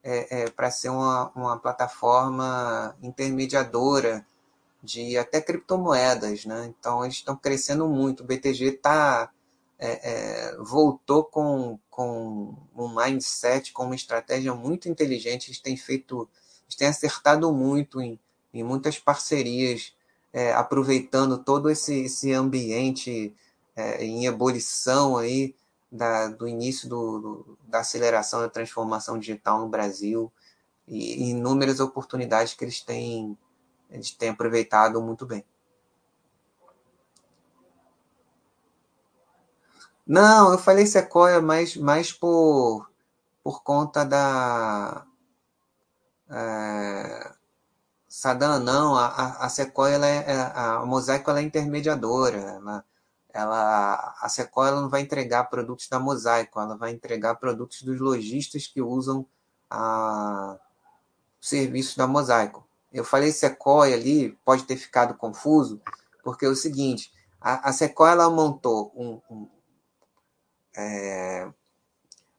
[0.01, 4.26] é, é, para ser uma, uma plataforma intermediadora
[4.81, 6.73] de até criptomoedas, né?
[6.80, 8.23] Então eles estão crescendo muito.
[8.23, 9.30] O BTG tá,
[9.77, 15.49] é, é, voltou com, com um mindset, com uma estratégia muito inteligente.
[15.49, 16.30] Eles têm feito
[16.70, 18.20] gente tem acertado muito em,
[18.54, 19.94] em muitas parcerias,
[20.32, 23.36] é, aproveitando todo esse, esse ambiente
[23.76, 25.56] é, em ebulição aí
[25.91, 30.32] da, do início do, do, da aceleração da transformação digital no Brasil
[30.88, 33.36] e, inúmeras oportunidades que eles têm,
[33.90, 35.44] eles têm aproveitado muito bem.
[40.06, 42.90] Não, eu falei Sequoia mais, mais por,
[43.44, 45.06] por conta da,
[46.30, 47.31] é,
[48.10, 52.85] Saddam não, a, a Sequoia, ela é, é, a Mosaico ela é intermediadora, ela,
[53.31, 57.99] ela, a Sequoia ela não vai entregar produtos da Mosaico, ela vai entregar produtos dos
[57.99, 59.27] lojistas que usam
[59.69, 60.57] a,
[61.39, 62.68] o serviço da Mosaico.
[62.91, 65.80] Eu falei Sequoia ali, pode ter ficado confuso,
[66.23, 69.49] porque é o seguinte, a, a Sequoia ela montou um, um,
[70.76, 71.47] é,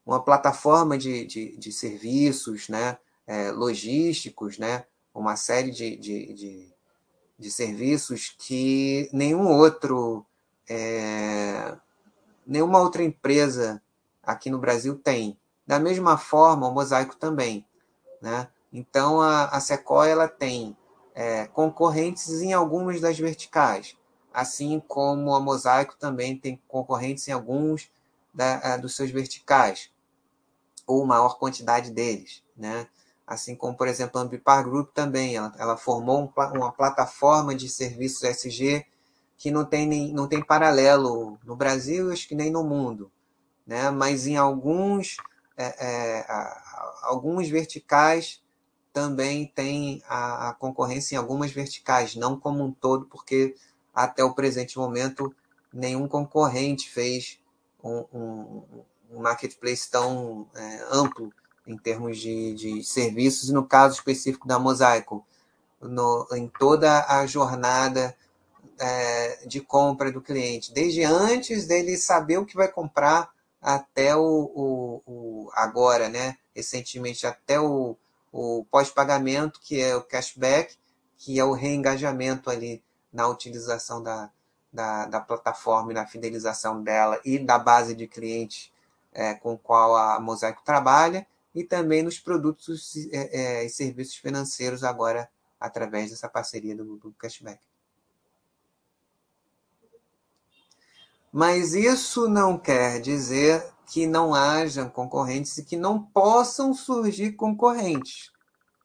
[0.05, 2.99] uma plataforma de, de, de serviços, né,
[3.31, 4.85] é, logísticos, né?
[5.15, 6.75] uma série de, de, de,
[7.39, 10.27] de serviços que nenhum outro,
[10.69, 11.77] é,
[12.45, 13.81] nenhuma outra empresa
[14.21, 15.39] aqui no Brasil tem.
[15.65, 17.65] Da mesma forma, o Mosaico também.
[18.21, 18.49] Né?
[18.73, 20.77] Então, a, a Sequoia ela tem
[21.15, 23.97] é, concorrentes em algumas das verticais,
[24.35, 27.89] assim como a Mosaico também tem concorrentes em alguns
[28.35, 29.89] da, dos seus verticais,
[30.85, 32.43] ou maior quantidade deles.
[32.57, 32.89] Né?
[33.31, 37.69] Assim como, por exemplo, a Ambipar Group também, ela, ela formou um, uma plataforma de
[37.69, 38.85] serviços SG
[39.37, 43.09] que não tem, nem, não tem paralelo no Brasil, acho que nem no mundo,
[43.65, 43.89] né?
[43.89, 45.17] mas em alguns,
[45.57, 46.27] é, é,
[47.03, 48.43] alguns verticais
[48.93, 53.55] também tem a, a, concorrência em algumas verticais, não como um todo, porque
[53.95, 55.33] até o presente momento
[55.73, 57.39] nenhum concorrente fez
[57.83, 61.33] um, um, um marketplace tão é, amplo
[61.71, 65.25] em termos de, de serviços, e no caso específico da Mosaico,
[65.81, 68.15] no, em toda a jornada
[68.79, 73.31] é, de compra do cliente, desde antes dele saber o que vai comprar
[73.61, 76.37] até o, o, o agora, né?
[76.55, 77.97] recentemente, até o,
[78.33, 80.77] o pós-pagamento, que é o cashback,
[81.17, 82.83] que é o reengajamento ali
[83.13, 84.31] na utilização da,
[84.73, 88.73] da, da plataforma e na fidelização dela e da base de clientes
[89.13, 94.85] é, com qual a Mosaico trabalha, e também nos produtos é, é, e serviços financeiros
[94.85, 95.29] agora
[95.59, 97.61] através dessa parceria do, do cashback.
[101.33, 108.33] Mas isso não quer dizer que não hajam concorrentes e que não possam surgir concorrentes.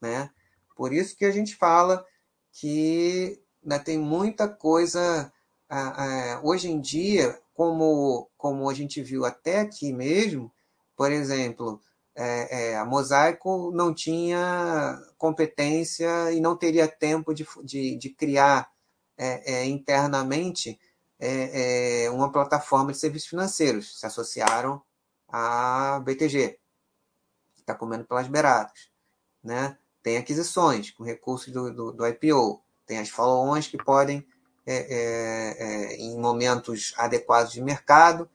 [0.02, 0.30] Né?
[0.76, 2.06] Por isso que a gente fala
[2.52, 5.32] que né, tem muita coisa.
[6.44, 10.52] hoje em dia, como, como a gente viu até aqui mesmo,
[10.96, 11.82] por exemplo,
[12.16, 18.72] é, é, a Mosaico não tinha competência e não teria tempo de, de, de criar
[19.18, 20.80] é, é internamente
[21.20, 24.00] é, é, uma plataforma de serviços financeiros.
[24.00, 24.82] Se associaram
[25.28, 26.58] à BTG,
[27.54, 28.90] que está comendo pelas beiradas.
[29.44, 29.78] Né?
[30.02, 34.26] Tem aquisições com recursos do, do, do IPO, tem as follow-ons que podem,
[35.98, 38.30] em momentos adequados de mercado,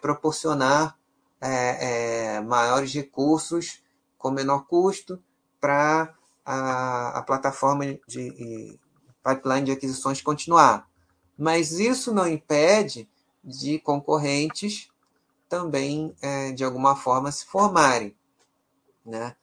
[0.00, 0.97] proporcionar
[1.40, 3.82] é, é, maiores recursos
[4.16, 5.22] com menor custo
[5.60, 8.78] para a, a, plataforma de
[9.22, 10.88] pipeline de aquisições continuar.
[11.36, 13.08] Mas isso não impede
[13.44, 14.90] de concorrentes
[15.48, 18.16] também, é, de alguma forma, se formarem.
[19.04, 19.34] Né?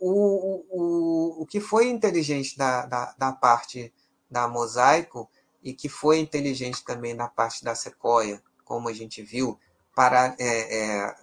[0.00, 3.92] O, o, o que foi inteligente da, da, da parte
[4.30, 5.28] da Mosaico
[5.62, 9.58] e que foi inteligente também da parte da Sequoia, como a gente viu,
[9.98, 11.16] para é, é,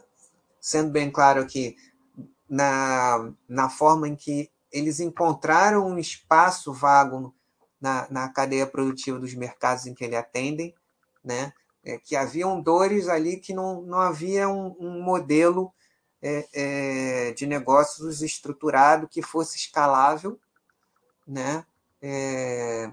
[0.60, 1.78] sendo bem claro que
[2.50, 7.34] na, na forma em que eles encontraram um espaço vago
[7.80, 10.76] na, na cadeia produtiva dos mercados em que eles atendem,
[11.24, 11.54] né?
[11.86, 15.74] É, que haviam dores ali que não, não havia um, um modelo
[16.22, 20.38] é, é, de negócios estruturado que fosse escalável,
[21.26, 21.66] né?
[22.02, 22.92] É,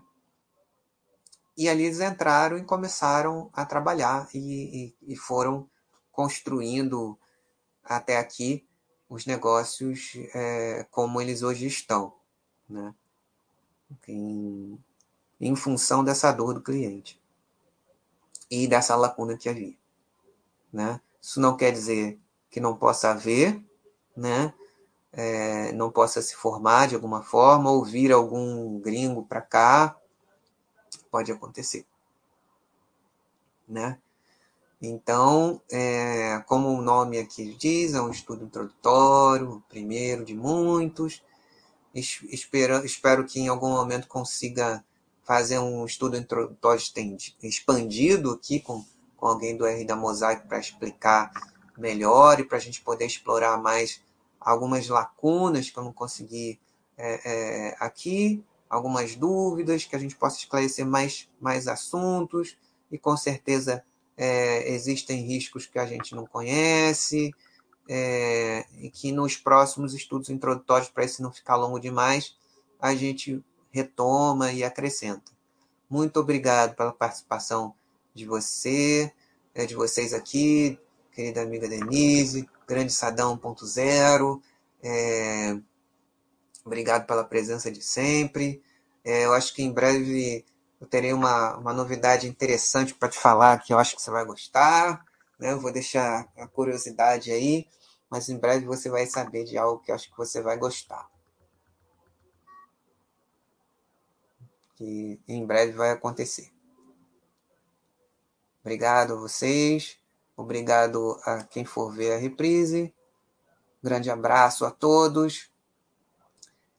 [1.56, 5.68] e ali eles entraram e começaram a trabalhar e, e, e foram
[6.12, 7.18] construindo
[7.82, 8.64] até aqui
[9.08, 12.14] os negócios é, como eles hoje estão,
[12.68, 12.94] né?
[14.08, 14.78] Em,
[15.40, 17.20] em função dessa dor do cliente
[18.50, 19.76] e dessa lacuna que havia,
[20.72, 21.00] né?
[21.20, 22.18] Isso não quer dizer
[22.50, 23.62] que não possa haver,
[24.16, 24.54] né?
[25.12, 29.94] É, não possa se formar de alguma forma ou vir algum gringo para cá,
[31.10, 31.86] pode acontecer,
[33.68, 34.00] né?
[34.84, 41.22] Então, é, como o nome aqui diz, é um estudo introdutório, primeiro de muitos.
[41.94, 44.84] Espero, espero que em algum momento consiga
[45.22, 46.82] fazer um estudo introdutório
[47.40, 48.84] expandido aqui com,
[49.16, 51.30] com alguém do R da Mosaico para explicar
[51.78, 54.02] melhor e para a gente poder explorar mais
[54.40, 56.58] algumas lacunas que eu não consegui
[56.98, 62.56] é, é, aqui, algumas dúvidas, que a gente possa esclarecer mais, mais assuntos
[62.90, 63.84] e com certeza
[64.22, 67.34] é, existem riscos que a gente não conhece,
[67.88, 72.36] é, e que nos próximos estudos introdutórios, para esse não ficar longo demais,
[72.80, 75.32] a gente retoma e acrescenta.
[75.90, 77.74] Muito obrigado pela participação
[78.14, 79.12] de você,
[79.56, 80.78] é, de vocês aqui,
[81.10, 84.40] querida amiga Denise, grande Sadão 1.0.
[84.84, 85.58] É,
[86.64, 88.62] obrigado pela presença de sempre.
[89.04, 90.44] É, eu acho que em breve
[90.82, 94.24] eu terei uma, uma novidade interessante para te falar que eu acho que você vai
[94.24, 95.06] gostar.
[95.38, 95.52] Né?
[95.52, 97.68] Eu vou deixar a curiosidade aí,
[98.10, 101.08] mas em breve você vai saber de algo que eu acho que você vai gostar.
[104.74, 106.52] Que em breve vai acontecer.
[108.60, 109.96] Obrigado a vocês.
[110.36, 112.92] Obrigado a quem for ver a reprise.
[113.80, 115.48] Grande abraço a todos.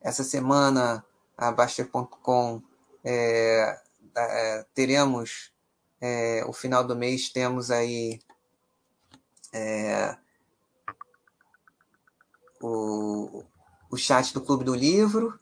[0.02, 1.06] Essa semana
[1.38, 2.62] a Baster.com
[3.02, 3.82] é,
[4.16, 5.54] é, teremos
[6.02, 8.20] é, o final do mês temos aí
[9.54, 10.18] é,
[12.62, 13.44] o,
[13.90, 15.40] o chat do Clube do Livro,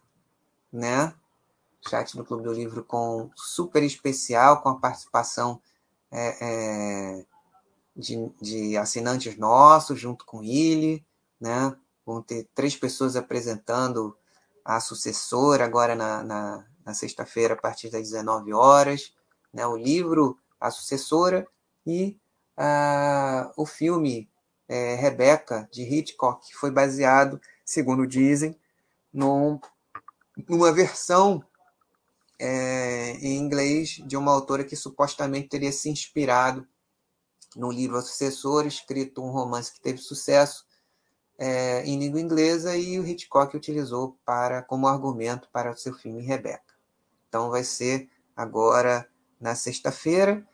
[0.72, 1.16] né?
[1.88, 5.60] Chat do Clube do Livro com super especial, com a participação
[6.12, 7.26] é, é,
[7.96, 11.04] de, de assinantes nossos, junto com ele,
[11.40, 11.76] né?
[12.06, 14.16] Vão ter três pessoas apresentando
[14.64, 19.14] a sucessora agora na, na, na sexta-feira, a partir das 19 horas,
[19.54, 21.48] né, o livro A Sucessora
[21.88, 22.18] e
[22.58, 24.30] uh, o filme
[24.68, 28.58] é, Rebecca, de Hitchcock, que foi baseado, segundo dizem,
[29.12, 29.60] num,
[30.48, 31.44] numa versão
[32.40, 36.68] é, em inglês de uma autora que supostamente teria se inspirado
[37.56, 40.66] no livro A Sucessora, escrito um romance que teve sucesso
[41.38, 46.22] é, em língua inglesa e o Hitchcock utilizou para como argumento para o seu filme
[46.22, 46.71] Rebecca.
[47.32, 49.08] Então vai ser agora
[49.40, 50.46] na sexta-feira,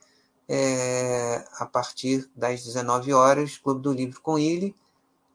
[0.47, 4.75] é, a partir das 19 horas, Clube do Livro com ele.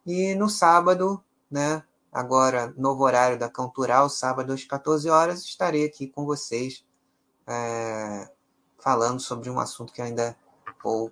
[0.07, 1.21] E no sábado,
[1.51, 1.83] né,
[2.13, 6.85] agora novo horário da Cantural, sábado às 14 horas, estarei aqui com vocês
[7.45, 8.31] é,
[8.79, 10.37] falando sobre um assunto que ainda
[10.81, 11.11] vou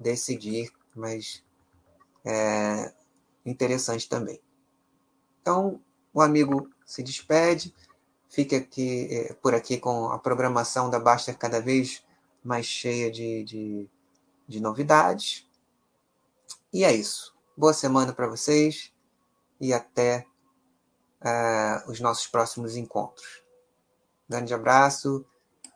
[0.00, 1.44] decidir, mas
[2.24, 2.92] é
[3.46, 4.42] interessante também.
[5.40, 5.80] Então,
[6.12, 7.72] o amigo se despede.
[8.28, 12.04] Fique aqui, eh, por aqui com a programação da Baster cada vez
[12.44, 13.88] mais cheia de, de,
[14.46, 15.46] de novidades.
[16.72, 17.34] E é isso.
[17.56, 18.92] Boa semana para vocês
[19.60, 20.26] e até
[21.22, 23.42] uh, os nossos próximos encontros.
[24.28, 25.24] Grande abraço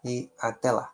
[0.05, 0.93] e até lá.